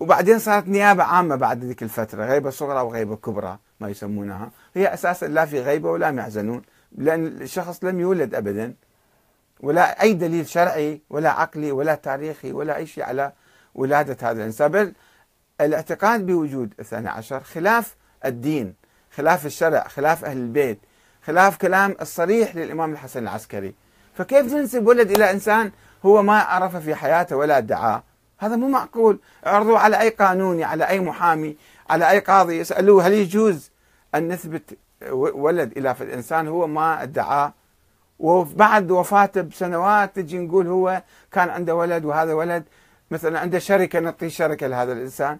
وبعدين 0.00 0.38
صارت 0.38 0.68
نيابة 0.68 1.02
عامة 1.02 1.36
بعد 1.36 1.64
ذيك 1.64 1.82
الفترة 1.82 2.24
غيبة 2.24 2.50
صغرى 2.50 2.80
وغيبة 2.80 3.16
كبرى 3.16 3.58
ما 3.80 3.88
يسمونها. 3.88 4.50
هي 4.74 4.94
أساسا 4.94 5.26
لا 5.26 5.46
في 5.46 5.60
غيبة 5.60 5.90
ولا 5.90 6.10
محزنون 6.10 6.62
لأن 6.98 7.26
الشخص 7.26 7.84
لم 7.84 8.00
يولد 8.00 8.34
أبدا 8.34 8.74
ولا 9.60 10.02
أي 10.02 10.12
دليل 10.12 10.48
شرعي 10.48 11.00
ولا 11.10 11.30
عقلي 11.30 11.72
ولا 11.72 11.94
تاريخي 11.94 12.52
ولا 12.52 12.76
أي 12.76 12.86
شيء 12.86 13.04
على 13.04 13.32
ولادة 13.74 14.30
هذا 14.30 14.40
الإنسان. 14.40 14.68
بل 14.68 14.92
الاعتقاد 15.60 16.26
بوجود 16.26 16.74
الثاني 16.80 17.08
عشر 17.08 17.40
خلاف 17.40 17.96
الدين 18.24 18.74
خلاف 19.16 19.46
الشرع 19.46 19.88
خلاف 19.88 20.24
أهل 20.24 20.36
البيت 20.36 20.78
خلاف 21.26 21.56
كلام 21.56 21.96
الصريح 22.00 22.56
للإمام 22.56 22.92
الحسن 22.92 23.22
العسكري. 23.22 23.74
فكيف 24.14 24.46
تنسب 24.46 24.86
ولد 24.86 25.10
إلى 25.10 25.30
إنسان 25.30 25.70
هو 26.06 26.22
ما 26.22 26.38
عرف 26.38 26.76
في 26.76 26.94
حياته 26.94 27.36
ولا 27.36 27.58
ادعاه؟ 27.58 28.02
هذا 28.38 28.56
مو 28.56 28.68
معقول. 28.68 29.18
اعرضوا 29.46 29.78
على 29.78 30.00
أي 30.00 30.08
قانوني 30.08 30.64
على 30.64 30.88
أي 30.88 31.00
محامي 31.00 31.56
على 31.90 32.10
أي 32.10 32.18
قاضي 32.18 32.58
يسألوه 32.58 33.06
هل 33.06 33.12
يجوز 33.12 33.70
أن 34.14 34.28
نثبت 34.28 34.78
ولد 35.12 35.72
إلى 35.76 35.94
في 35.94 36.04
الإنسان 36.04 36.48
هو 36.48 36.66
ما 36.66 37.02
ادعاه 37.02 37.52
وبعد 38.18 38.90
وفاته 38.90 39.40
بسنوات 39.40 40.16
تجي 40.16 40.38
نقول 40.38 40.66
هو 40.66 41.02
كان 41.32 41.48
عنده 41.48 41.74
ولد 41.74 42.04
وهذا 42.04 42.32
ولد 42.32 42.64
مثلا 43.10 43.40
عنده 43.40 43.58
شركة 43.58 44.00
نعطيه 44.00 44.28
شركة 44.28 44.66
لهذا 44.66 44.92
الإنسان 44.92 45.38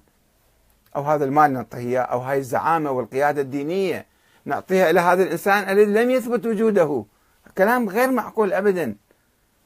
أو 0.96 1.02
هذا 1.02 1.24
المال 1.24 1.52
نعطيه 1.52 2.00
أو 2.00 2.18
هاي 2.18 2.38
الزعامة 2.38 2.90
والقيادة 2.90 3.40
الدينية 3.40 4.06
نعطيها 4.44 4.90
إلى 4.90 5.00
هذا 5.00 5.22
الإنسان 5.22 5.68
الذي 5.68 6.04
لم 6.04 6.10
يثبت 6.10 6.46
وجوده. 6.46 7.04
كلام 7.58 7.88
غير 7.88 8.10
معقول 8.10 8.52
أبدا. 8.52 8.96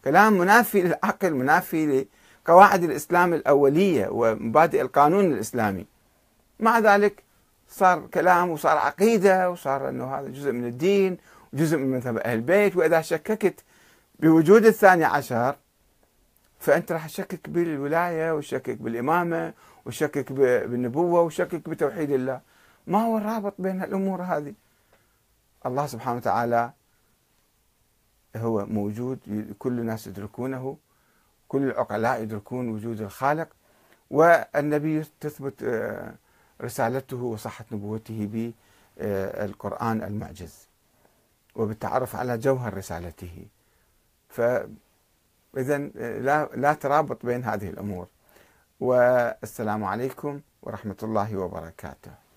كلام 0.04 0.32
منافي 0.32 0.82
للعقل 0.82 1.34
منافي 1.34 2.06
لقواعد 2.48 2.82
الإسلام 2.82 3.34
الأولية 3.34 4.08
ومبادئ 4.10 4.80
القانون 4.80 5.32
الإسلامي. 5.32 5.86
مع 6.60 6.78
ذلك 6.78 7.22
صار 7.68 8.06
كلام 8.06 8.50
وصار 8.50 8.78
عقيدة 8.78 9.50
وصار 9.50 9.88
أنه 9.88 10.14
هذا 10.14 10.28
جزء 10.28 10.52
من 10.52 10.64
الدين 10.64 11.18
وجزء 11.52 11.76
من 11.76 11.90
مذهب 11.90 12.16
أهل 12.16 12.38
البيت 12.38 12.76
وإذا 12.76 13.00
شككت 13.00 13.64
بوجود 14.20 14.66
الثاني 14.66 15.04
عشر 15.04 15.56
فأنت 16.58 16.92
راح 16.92 17.06
تشكك 17.06 17.48
بالولاية 17.48 18.34
وتشكك 18.34 18.76
بالإمامة 18.76 19.52
وتشكك 19.86 20.32
بالنبوة 20.32 21.20
وتشكك 21.20 21.68
بتوحيد 21.68 22.10
الله. 22.10 22.40
ما 22.86 23.02
هو 23.02 23.18
الرابط 23.18 23.54
بين 23.58 23.82
الأمور 23.82 24.22
هذه؟ 24.22 24.54
الله 25.66 25.86
سبحانه 25.86 26.16
وتعالى 26.16 26.72
هو 28.36 28.66
موجود 28.66 29.18
كل 29.58 29.78
الناس 29.78 30.06
يدركونه. 30.06 30.76
كل 31.48 31.62
العقلاء 31.62 32.22
يدركون 32.22 32.68
وجود 32.68 33.00
الخالق 33.00 33.48
والنبي 34.10 35.04
تثبت 35.20 35.62
آه، 35.62 36.14
رسالته 36.62 37.16
وصحة 37.16 37.64
نبوته 37.72 38.52
بالقرآن 38.96 40.02
المعجز 40.02 40.68
وبالتعرف 41.54 42.16
على 42.16 42.38
جوهر 42.38 42.76
رسالته. 42.76 43.46
فإذا 44.28 44.70
آه، 45.96 46.18
لا, 46.18 46.48
لا 46.54 46.72
ترابط 46.72 47.26
بين 47.26 47.44
هذه 47.44 47.68
الأمور. 47.68 48.06
والسلام 48.80 49.84
عليكم 49.84 50.40
ورحمة 50.62 50.96
الله 51.02 51.36
وبركاته. 51.36 52.27